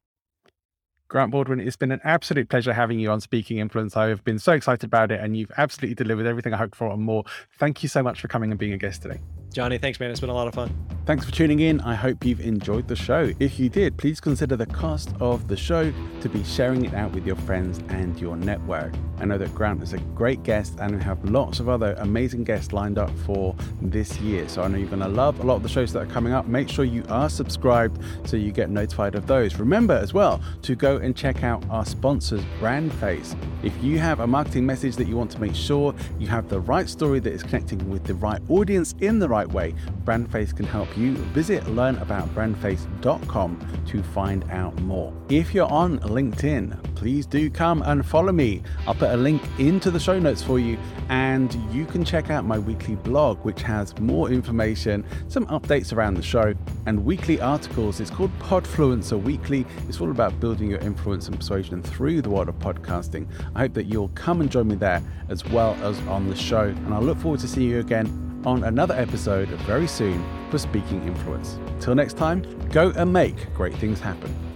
[1.07, 3.97] Grant Baldwin, it's been an absolute pleasure having you on Speaking Influence.
[3.97, 6.91] I have been so excited about it, and you've absolutely delivered everything I hoped for
[6.91, 7.23] and more.
[7.57, 9.19] Thank you so much for coming and being a guest today.
[9.51, 10.11] Johnny, thanks, man.
[10.11, 10.73] It's been a lot of fun.
[11.05, 11.81] Thanks for tuning in.
[11.81, 13.31] I hope you've enjoyed the show.
[13.39, 15.91] If you did, please consider the cost of the show
[16.21, 18.93] to be sharing it out with your friends and your network.
[19.19, 22.43] I know that Grant is a great guest, and we have lots of other amazing
[22.43, 24.47] guests lined up for this year.
[24.47, 26.31] So I know you're going to love a lot of the shows that are coming
[26.31, 26.45] up.
[26.45, 29.55] Make sure you are subscribed so you get notified of those.
[29.55, 33.35] Remember as well to go and check out our sponsors, Brandface.
[33.63, 36.59] If you have a marketing message that you want to make sure you have the
[36.59, 39.73] right story that is connecting with the right audience in the right right way,
[40.03, 41.13] Brandface can help you.
[41.33, 45.13] Visit learnaboutbrandface.com to find out more.
[45.29, 48.61] If you're on LinkedIn, please do come and follow me.
[48.85, 50.77] I'll put a link into the show notes for you,
[51.07, 56.15] and you can check out my weekly blog, which has more information, some updates around
[56.15, 56.53] the show,
[56.85, 58.01] and weekly articles.
[58.01, 59.65] It's called Podfluencer Weekly.
[59.87, 63.27] It's all about building your influence and persuasion through the world of podcasting.
[63.55, 66.63] I hope that you'll come and join me there as well as on the show,
[66.63, 70.57] and I look forward to seeing you again on another episode of very soon for
[70.57, 71.59] Speaking Influence.
[71.79, 74.48] Till next time, go and make great things happen.